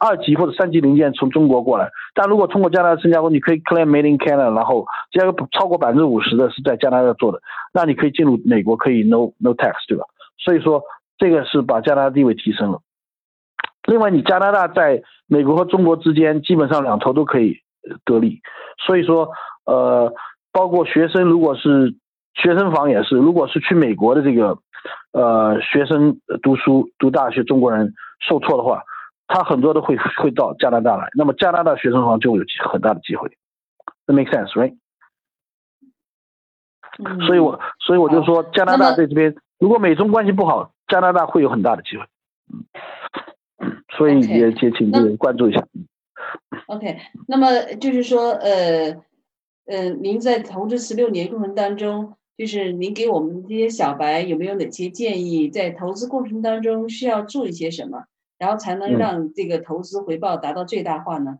[0.01, 7.41] 二级或者三级零件从中国过来，但如果通过加拿大深加工，你可以 claim made in Canada，然后只要超过百分之五十的是在加拿大做的，
[7.73, 10.05] 那你可以进入美国，可以 no no tax，对吧？
[10.39, 10.83] 所以说
[11.19, 12.81] 这个是把加拿大地位提升了。
[13.87, 17.59] 另外，你加拿大在美国和中国之间基本上两头都可以
[18.05, 18.41] 得利，
[18.87, 19.31] 所以说
[19.65, 20.13] 呃，
[20.53, 21.95] 包括学生如果是
[22.35, 24.59] 学生房也是，如果是去美国的这个。
[25.13, 28.83] 呃，学生读书读大学，中国人受挫的话，
[29.29, 31.09] 他很多都会会到加拿大来。
[31.15, 33.29] 那么加拿大学生房就有很大的机会。
[34.07, 34.77] That makes sense, right？
[37.27, 42.05] 所以我所以我就说，加拿大在这边，如果美中关系不好，加拿大会有很大的机会。
[42.53, 45.65] 嗯，所以也也请这个关注一下。
[46.67, 46.99] OK，
[47.29, 47.47] 那么
[47.81, 48.97] 就是说，呃，
[49.67, 52.15] 呃，您在投资十六年过程当中。
[52.39, 58.05] 就是您给我们这些小白有没有哪些建议，在投资过程当中需要注意些什么，
[58.39, 61.39] 然后才能让这个投资回报达到最大化呢？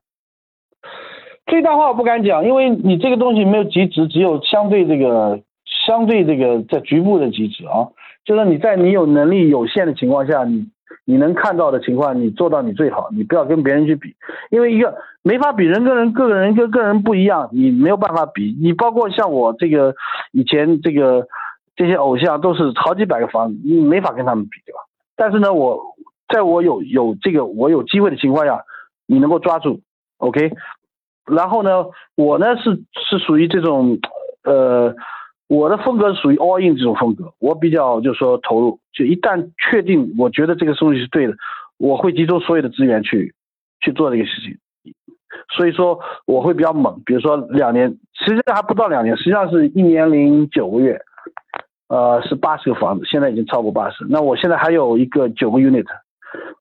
[1.47, 5.41] 最大化我不敢讲，因为你这个东西没有极值，只有相对这个
[5.87, 7.89] 相对这个在局部的极值啊，
[8.25, 10.69] 就是你在你有能力有限的情况下，你。
[11.05, 14.15] 你能看到的情况，你做到你最好，你不要跟别人去比，
[14.51, 18.55] 因为一个没法比，人跟人个人跟个人不一样，你没有办法比。
[18.61, 19.95] 你包括像我这个
[20.33, 21.27] 以前这个
[21.77, 24.81] 这些偶像都是好几百个房，你没法跟他们比，对吧？
[25.17, 25.83] 但是呢，我
[26.33, 28.65] 在我有有这个我有机会的情况下，
[29.07, 29.81] 你能够抓住
[30.19, 30.53] ，OK。
[31.27, 33.99] 然后呢，我呢是是属于这种
[34.45, 34.95] 呃。
[35.51, 41.33] 我的风格属于 all in 这种风格，我比较就是说投入，就一旦确定我觉得这个东西是对的，
[41.79, 43.35] 我会集中所有的资源去
[43.81, 44.59] 去做这个事情。
[45.57, 51.01] 所以说我会比较猛，比如说两年，实际上还不到两年，实际上是一年零九个月，
[51.89, 54.05] 呃，是八十个房子，现在已经超过八十。
[54.11, 55.87] 那我现在还有一个九个 unit，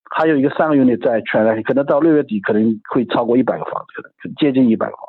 [0.10, 5.06] 还有一个三个 unit 在全，可能到六月底可能会超过一百个房子，可能接近一百个房。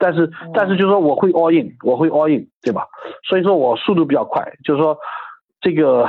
[0.00, 2.86] 但是，但是就是说我会 all in，我会 all in，对吧？
[3.28, 4.96] 所以说我速度比较快，就是说
[5.60, 6.06] 这个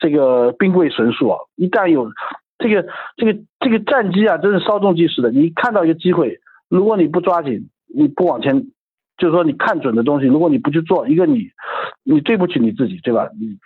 [0.00, 2.10] 这个兵贵神速啊，一旦有
[2.58, 2.84] 这个
[3.16, 5.30] 这个这个战机啊，真是稍纵即逝的。
[5.30, 8.60] 你看到一个机会，如果你不抓紧，你不往前，
[9.16, 11.48] 就是说你看准的东西，如果你不去做，一个你
[12.02, 13.28] 你对不起你自己，对吧？
[13.40, 13.56] 你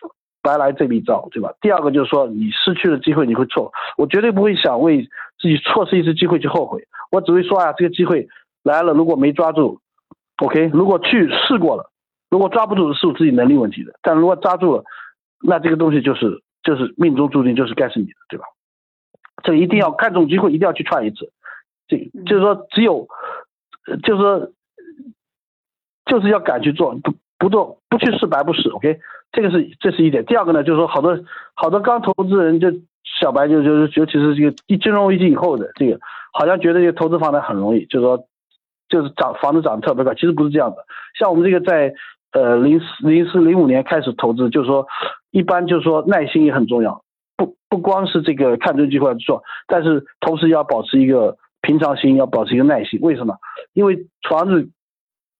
[0.47, 1.53] 白来这笔账，对吧？
[1.61, 3.73] 第二个就是说你失去了机会，你会错。
[3.99, 5.03] 我绝对不会想为
[5.41, 8.29] 自己错失一次机会去后悔，我只会说啊，这个机会。
[8.63, 9.81] 来了，如果没抓住
[10.43, 11.91] ，OK，如果去试过了，
[12.31, 14.85] 如果抓不住是我自己能力问题的，但如果抓住了，
[15.41, 18.45] 那这个东西就是就是命中注定就是该是你的，对吧？
[19.45, 21.31] 这一定要看中机会，一定要去踹一次，
[21.87, 23.07] 这就是说只有，
[24.03, 24.51] 就是说
[26.07, 28.99] 就是要敢去做，不不做不去试白不试，OK，
[29.37, 30.25] 这个是这是一点。
[30.25, 31.17] 第二个呢，就是说好多
[31.55, 32.73] 好多刚投资人就
[33.21, 36.01] 小白就就是尤其是这个金融危机以后的这个，
[36.33, 38.27] 好像觉得这个投资房产很容易，就是说。
[38.89, 40.77] 就是涨房子涨得特别快，其实不是这样的。
[41.19, 41.93] 像我们这个在
[42.31, 44.87] 呃零四零四零五年开始投资，就是说
[45.33, 47.03] 一般就是说耐心也很重要，
[47.37, 53.01] 不不光是这个看准机会做，但是同时要保持一个平常心，要保持一个耐心。
[53.03, 53.35] 为什么？
[53.73, 54.71] 因为房子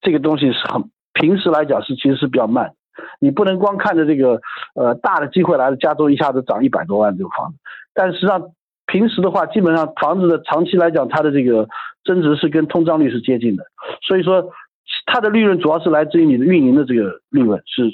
[0.01, 2.73] 这个东西是很平时来讲是其实是比较慢，
[3.21, 4.41] 你不能光看着这个
[4.75, 7.59] 呃大的机会来了，加州一下子涨一百多万这个房子，
[7.95, 8.53] 但实际上。
[8.89, 11.69] 平时的话，基本上房子的长期来讲，它的这个
[12.05, 13.65] 增值是跟通胀率是接近的，
[14.01, 14.53] 所以说
[15.07, 17.91] 它的利润主要是来自于你的运营的这个利润，是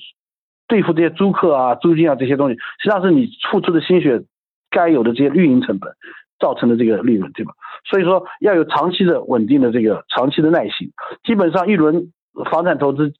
[0.68, 4.22] 对付这些租客啊、租金啊这些东西，实际上是你付出的心血
[4.70, 5.90] 该有的这些运营成本
[6.38, 7.54] 造成的这个利润，对吧？
[7.90, 10.90] 所以说要有长期的稳定的这个长期的耐心，
[11.24, 12.12] 基本上一轮
[12.50, 13.14] 房产投资，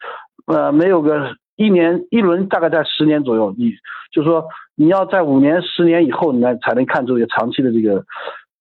[0.47, 1.37] 呃，没有个。
[1.63, 3.71] 一年一轮大概在十年左右，你
[4.11, 8.05] 就是说你要在五年、十年以后，你才能看出一个长期的这个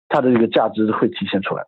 [0.09, 1.65] 它的这个价值会体现出来。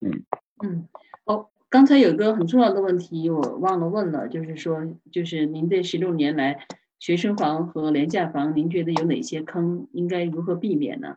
[0.00, 0.24] 嗯
[0.64, 0.88] 嗯，
[1.24, 4.78] 哦，刚才有个很重要的问题我忘了问了，就是说，
[5.12, 6.66] 就是您这十六年来，
[6.98, 11.16] 学生房和廉价房，您觉得有哪些坑，应该如何避免呢？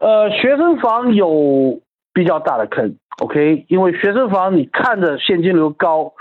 [0.00, 1.82] 呃，学生房有
[2.12, 6.14] 比较大的坑，OK，因为学生房你看着现金流高，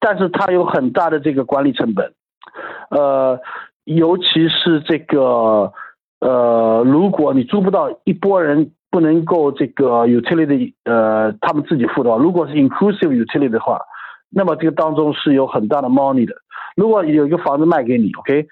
[0.00, 2.12] 但是它有很大的这个管理成本，
[2.90, 3.38] 呃，
[3.84, 5.72] 尤其是这个
[6.20, 13.80] 呃，如果你租不到一波人不能够这个 utility 呃他们自己付的话，如果是 inclusive utility 的话，
[14.30, 16.34] 那么这个当中是有很大的 money 的。
[16.74, 18.46] 如果有一个房子卖给你，OK，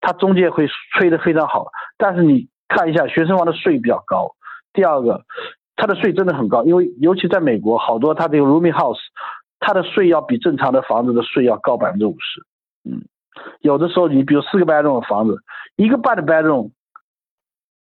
[0.00, 0.66] 它中介会
[0.98, 2.48] 吹得非常好，但是你。
[2.66, 4.32] 看一下学生房的税比较高，
[4.72, 5.22] 第二个，
[5.76, 8.98] 它的税真的很高，因为尤其在美国，好多它这个 roomy house，
[9.64, 12.42] 它的税要比正常的房子的税要高百分之五十。
[12.84, 13.00] 嗯，
[13.60, 15.38] 有的时候你比如四个 bedroom 的房子，
[15.76, 16.72] 一个半的 bedroom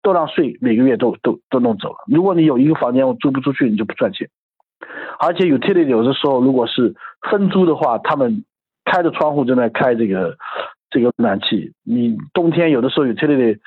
[0.04, 1.98] 都让税每个月都都都弄走了。
[2.08, 4.30] 如果你有一个房间我租不出去，你就不赚钱。
[5.20, 6.94] 而且 utility 有的时候如果是
[7.32, 8.46] 分租的话，他们
[8.86, 10.38] 开着窗户正在开这个
[10.92, 13.58] 这个暖气，你冬天有的时候 utility。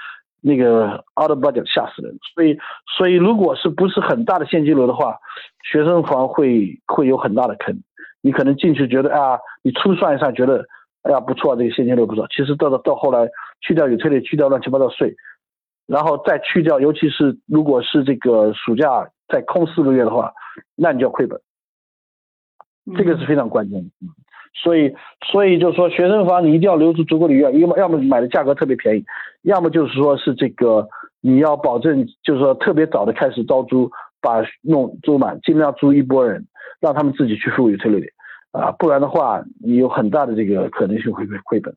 [0.41, 2.57] 那个 out of budget 吓死人，所以
[2.97, 5.17] 所以如果是不是很大的现金流的话，
[5.65, 7.83] 学生房会会有很大的坑。
[8.21, 10.65] 你可能进去觉得啊，你初算一算觉得，
[11.03, 12.27] 哎呀不错，这个现金流不错。
[12.29, 13.29] 其实到到到后来
[13.61, 15.15] 去掉有退率，去掉乱七八糟税，
[15.87, 20.33] 然后再去掉，尤其是如果是这个暑假再空四个月的话，
[20.75, 21.41] 那你就要亏本。
[22.97, 23.91] 这个是非常关键的。
[24.63, 24.93] 所以，
[25.31, 29.05] 所以就是说，学生房你一定要留出足够的余额，要么要么买的价格特别便宜，
[29.43, 30.89] 要么就是说是这个
[31.21, 33.91] 你要保证，就是说特别早的开始招租，
[34.21, 36.45] 把弄租满，尽量租一波人，
[36.81, 38.11] 让他们自己去付 utility，
[38.53, 41.75] 啊，不然的话，你有很大的这个可能性会亏亏本。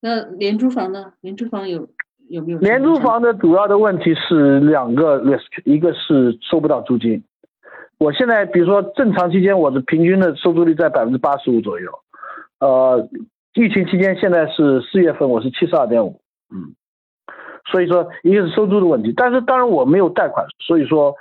[0.00, 1.12] 那廉租房呢？
[1.20, 1.88] 廉租房有
[2.28, 2.58] 有没有？
[2.58, 7.22] 廉租房的主要的问题是两个 risk，一个是收不到租金。
[7.98, 11.90] 我现在比如说正常期间，我的平均的收租率在百分之八十五左右，
[12.58, 13.08] 呃，
[13.52, 16.18] 疫情期间现在是四月份，我是七十二点五，
[16.50, 16.72] 嗯，
[17.70, 21.14] 所以说一个是收租的问题，但是当然我没有贷款，所以说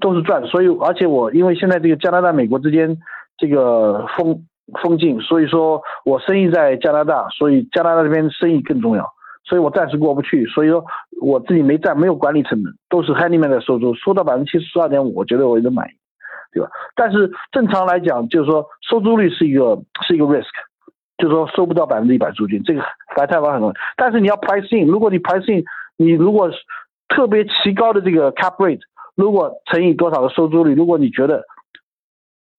[0.00, 2.96] 都是赚，所以而且我因为现在这个加拿大美国之间
[3.36, 4.44] 这个封
[4.82, 9.08] 封禁，所以说我生意在加拿大，所以加拿大这边生意更重要，
[9.44, 10.84] 所以我暂时过不去，所以说
[11.20, 15.92] 我自己没占没有管理成本，都是 Handyman 的收租，收到百分之七十二点五，我觉得我也满意。
[16.52, 16.70] 对吧？
[16.94, 19.76] 但是正常来讲，就是说收租率是一个
[20.06, 20.54] 是一个 risk，
[21.18, 22.80] 就是说收不到百分之一百租金，这个
[23.16, 23.74] 白太房很多。
[23.96, 25.64] 但是你要 pricing，如果你 pricing，
[25.96, 26.48] 你如果
[27.08, 28.78] 特别奇高的这个 cap rate，
[29.14, 31.44] 如果乘以多少的收租率，如果你觉得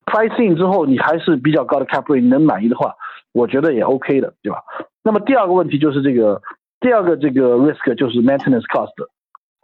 [0.06, 2.95] pricing 之后你还是比较高的 cap rate 能满意的话，
[3.34, 4.60] 我觉得也 OK 的，对吧？
[5.03, 6.41] 那么第二个问题就是这个
[6.80, 8.94] 第二个这个 risk 就是 maintenance cost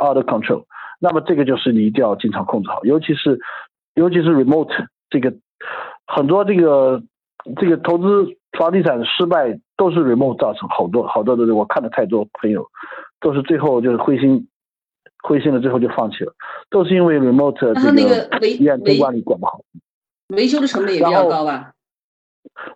[0.04, 0.66] out of control，
[1.00, 3.40] 那么这个就是你一定要经常控制好，尤其是。
[3.94, 4.72] 尤其是 remote
[5.10, 5.34] 这个
[6.08, 7.04] 很多这个
[7.58, 8.26] 这个投资
[8.58, 12.66] 房地产失败都是 remote 造成，好多好多的我看了太多朋友
[13.20, 14.48] 都是最后就是灰心
[15.24, 16.34] 灰心了，最后就放弃了，
[16.70, 19.62] 都是因为 remote 这个医院监管理管不好，
[20.30, 21.72] 维修的成本也比较高吧。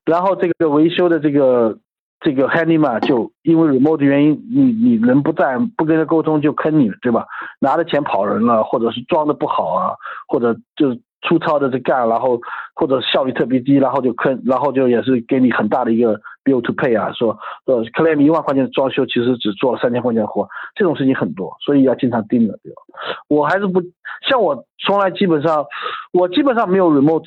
[0.05, 1.77] 然后这个维修的这个
[2.19, 7.25] 这个 handyman 就因为 remote 的原因，你你人不在不跟他沟通就坑你，对吧？
[7.59, 9.95] 拿着钱跑人了，或者是装的不好啊，
[10.27, 10.99] 或者就是。
[11.27, 12.39] 粗糙的在干，然后
[12.75, 22.81] 或者效率特别低，然后就坑，然后就也是给你很大的一个 bill to pay 啊，说呃 claim 一万块钱的装修，其实只做了三千块钱的活，这种事情很多，所以要经常盯着，对吧？
[23.27, 23.81] 我还是不
[24.29, 25.65] 像我从来基本上，
[26.13, 27.25] 我基本上没有 remote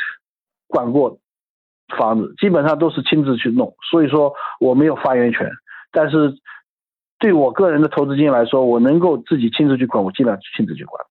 [0.69, 1.19] 管过
[1.99, 5.51] 房子，基本上都是亲自去弄，所以说我没有发言权，
[5.93, 6.39] 但是。
[7.21, 11.05] 对我个人的投资经验来说，我能够自己亲自去管，我尽量亲自去管。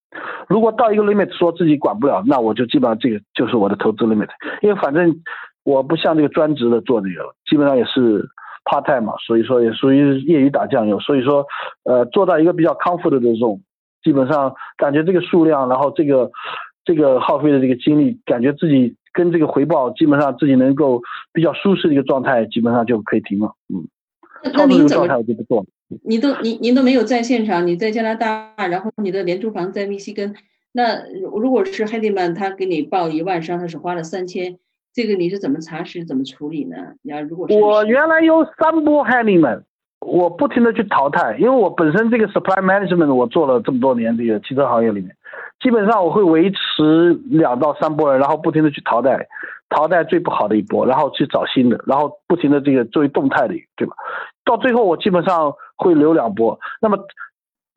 [0.47, 4.29] 如果到一个 limit 说自己管不了，那我就基本上这个就是我的投资 limit。
[4.61, 5.13] 因为反正
[5.67, 8.25] 我不像这个专职的做这个，基本上也是
[8.63, 10.97] part time 嘛，所以说也属于业余打酱油。
[11.01, 11.45] 所以说，
[11.83, 13.61] 呃，做到一个比较 comfort 的这种，
[14.01, 16.31] 基本上感觉这个数量，然后这个
[16.85, 21.01] 这个耗费的这个精力，感觉自己跟这个回报，基本上自己能够
[21.33, 23.53] 比较舒适的一个状态，基本上就可以停了。
[23.67, 23.83] 嗯，
[24.53, 25.03] 那您怎么？
[25.17, 25.65] 我就不做了。
[26.05, 30.33] 你都您您都没有在现场，你在加拿大，然后你的廉租房在密西根，
[30.71, 34.59] 那如果是 Handyman 他给你报一万，上他是花了三千，
[34.97, 36.75] 这个你是怎么查询怎么处理呢？
[37.03, 39.61] 你要如果我原来有三波 Handyman，
[39.99, 45.15] 我不停的去淘汰，因为我本身这个 supply management 我做了这么多年这个汽车行业里面，
[45.61, 49.27] 基本上我会维持两到三波人，然后不停的去淘汰，
[49.69, 53.93] 淘汰最不好的一波，然后去找新的，然后不停的这个作为动态的，对吧？
[54.43, 55.53] 到最后我基本上。
[55.79, 56.97] 会留两波，那么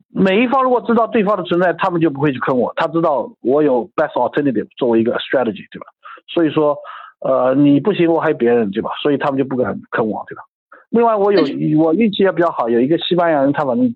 [0.09, 2.73] 每一方如果知道对方的存在，他们就不会去坑我。
[2.75, 5.85] 他知道我有 best alternative 作为一个 strategy，对吧？
[6.27, 6.75] 所以说，
[7.21, 8.89] 呃，你不行，我还有别人，对吧？
[9.01, 10.41] 所以他们就不敢坑我，对吧？
[10.89, 11.41] 另外，我有
[11.79, 13.95] 我运气也比较好，有一个西班牙人，他反正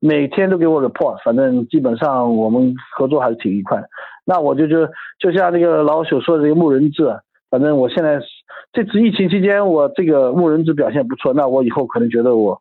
[0.00, 3.82] 每天都给我 report，反正基本上我们合作还是挺愉快。
[4.24, 4.86] 那我就就
[5.18, 7.04] 就像那个老朽说的这个牧人制，
[7.48, 8.20] 反正我现在
[8.72, 12.60] 这次疫情期间，我这个牧人制表现不错，那我以后可能觉得我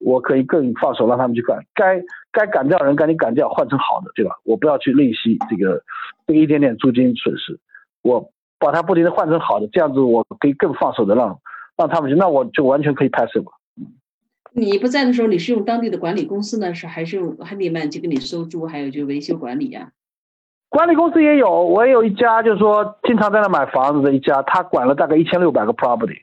[0.00, 2.02] 我可以更放手让他们去干，该
[2.32, 4.32] 该赶掉人赶紧赶掉，换成好的，对吧？
[4.44, 5.80] 我不要去吝惜这个
[6.26, 7.58] 这个一点点租金损失，
[8.02, 8.28] 我
[8.64, 11.38] 把它不停的换成好的，这样子我可以更放手的让。
[11.76, 13.46] 让他们去，那我就完全可以拍摄了。
[14.52, 19.88] 你不在的时候，你是用当地的管理公司呢，是还是用 Handyman 去给你收租，还有就维修管理呀？
[20.68, 26.18] 管理公司也有，我也有一家，就是说经常在那买房子的一家，他管了大概一千六百个 property。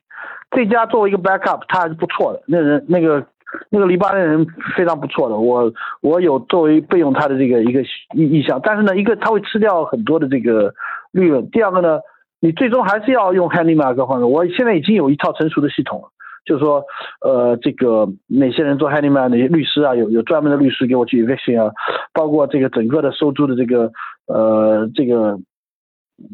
[0.51, 2.41] 这家作为一个 backup，他还是不错的。
[2.47, 3.27] 那人那个
[3.69, 4.47] 那个黎巴嫩人
[4.77, 5.69] 非常不错的，我
[5.99, 10.73] 我有作为备用他的这个一个意意向，但是呢，一个他会吃掉很多的这个
[11.11, 11.99] 利润，第二个呢。
[12.41, 16.09] 你最终还是要用 Handyman 各方面，我现在已经有一套成熟的系统了，
[16.43, 16.83] 就是说，
[17.21, 21.71] 呃，这个哪些人做 Handyman，哪些律师啊，有有专门的律师给我去 eviction 啊，
[22.13, 23.91] 包括这个整个的收租的这个，
[24.25, 25.39] 呃，这个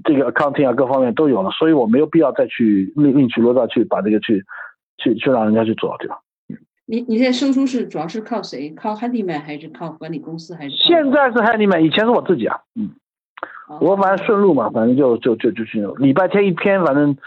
[0.06, 4.46] 这个 accounting 啊，各方面都有了，所以我没有必要再去另另取罗道去把这个去
[4.98, 6.18] 去去让人家去做，对吧？
[6.86, 8.70] 你你现在收租是主要是靠谁？
[8.70, 10.56] 靠 Handyman 还是靠管理公司？
[10.56, 12.92] 还是现在是 Handyman，以前是我自己啊，嗯。
[13.82, 15.86] 我反正顺路嘛，反正就就就就去。
[15.98, 17.18] 礼拜天一天，反正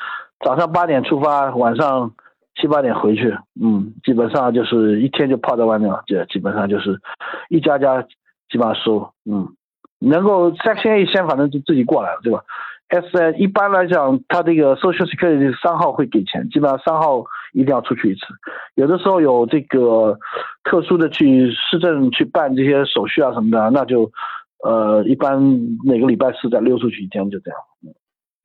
[0.43, 2.13] 早上八点出发，晚上
[2.55, 3.37] 七八点回去。
[3.61, 6.99] 嗯，基本上就是一天就泡在外面了，就基本上就是
[7.51, 8.03] 一家家
[8.49, 9.13] 基本上收。
[9.31, 9.49] 嗯，
[9.99, 12.41] 能够 Section A 先反正就自己过来了，对吧
[12.89, 17.23] ？S 一般来讲，他这个 Social Security 三号会给钱，基本上三号
[17.53, 18.21] 一定要出去一次。
[18.77, 20.19] 有的时候有这个
[20.65, 24.11] 特殊的去市政去办这些手续啊什么的，那就。
[24.63, 25.41] 呃，一般
[25.85, 27.61] 每个礼拜四再溜出去一天，就这样。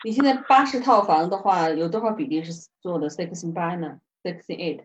[0.03, 4.81] 你现在八十套房的话，有多少比例是做的 Section 八呢？Section eight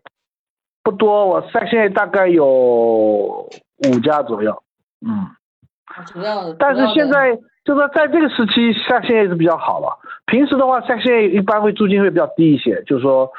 [0.83, 4.63] 不多，我 Section eight 大概有五家左右。
[5.07, 5.29] 嗯，
[6.07, 6.53] 主要。
[6.55, 9.99] 但是现在就是说，在这个时期，Section eight 是比较好了。
[10.27, 13.31] 平时的话，Section eight 一般会租金会比较低一些，就是说，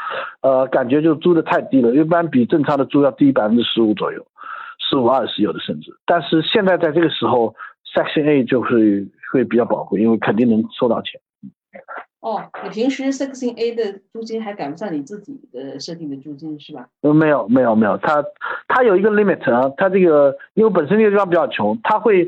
[0.41, 4.25] 呃，感觉就租的太低了，一般比正常的租要低百分之十五左右，
[4.87, 5.91] 十五二十有的甚至。
[6.05, 7.55] 但是现在在这个时候。
[7.93, 11.19] Section A 就是会比较宝贵，因为肯定能收到钱。
[12.19, 16.87] 哦，你平时 Section A 的租金还赶不上你自己的设定的租金是吧？
[17.01, 18.23] 呃，没有没有没有，它
[18.67, 22.27] 它有一个 limit 啊，它这个因为本身这个地方比较穷，它会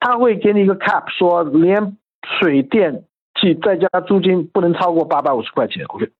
[0.00, 1.96] 它会给你一个 cap，说连
[2.40, 3.04] 水电
[3.40, 5.84] 气再加租金不能超过八百五十块钱。
[5.86, 6.10] OK，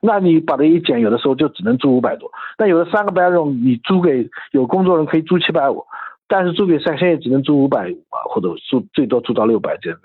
[0.00, 2.28] 那你把它一减，有的时候就只能租五百多。
[2.56, 5.84] 但有的三个 bedroom 你租给有工作人可以租七百五。
[6.30, 9.98] 但是租给三现在只能租五百啊，或者租最多租到六百这样。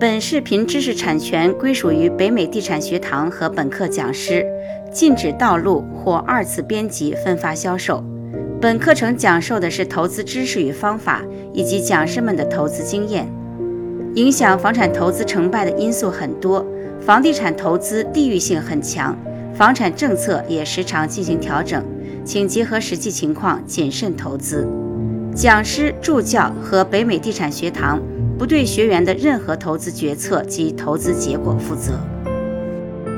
[0.00, 4.44] 本视频知识产权归属于北美地产学堂和本课讲师，
[4.90, 8.02] 禁止盗录或二次编辑、分发、销售。
[8.60, 11.22] 本课程讲授的是投资知识与方法，
[11.52, 13.28] 以及讲师们的投资经验。
[14.16, 16.66] 影响房产投资成败的因素很多，
[17.00, 19.16] 房地产投资地域性很强，
[19.54, 21.84] 房产政策也时常进行调整。
[22.28, 24.68] 请结合实际情况谨慎投资。
[25.34, 27.98] 讲师、助教和北美地产学堂
[28.38, 31.98] 不对学员的任何投资决策及投资结果负责。